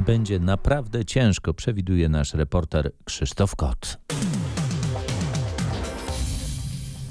Będzie 0.00 0.38
naprawdę 0.38 1.04
ciężko, 1.04 1.54
przewiduje 1.54 2.08
nasz 2.08 2.34
reporter 2.34 2.92
Krzysztof 3.04 3.56
Kot. 3.56 3.98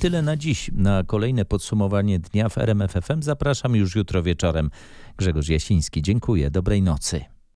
Tyle 0.06 0.22
na 0.22 0.38
dziś. 0.38 0.72
Na 0.74 1.04
kolejne 1.04 1.46
podsumowanie 1.46 2.20
dnia 2.20 2.50
w 2.50 2.58
RMFFM 2.58 3.22
zapraszam 3.22 3.76
już 3.76 3.96
jutro 3.96 4.24
wieczorem. 4.24 4.70
Grzegorz 5.18 5.50
Jasiński, 5.50 6.02
dziękuję. 6.02 6.52
Dobrej 6.52 6.82
nocy. 6.82 7.35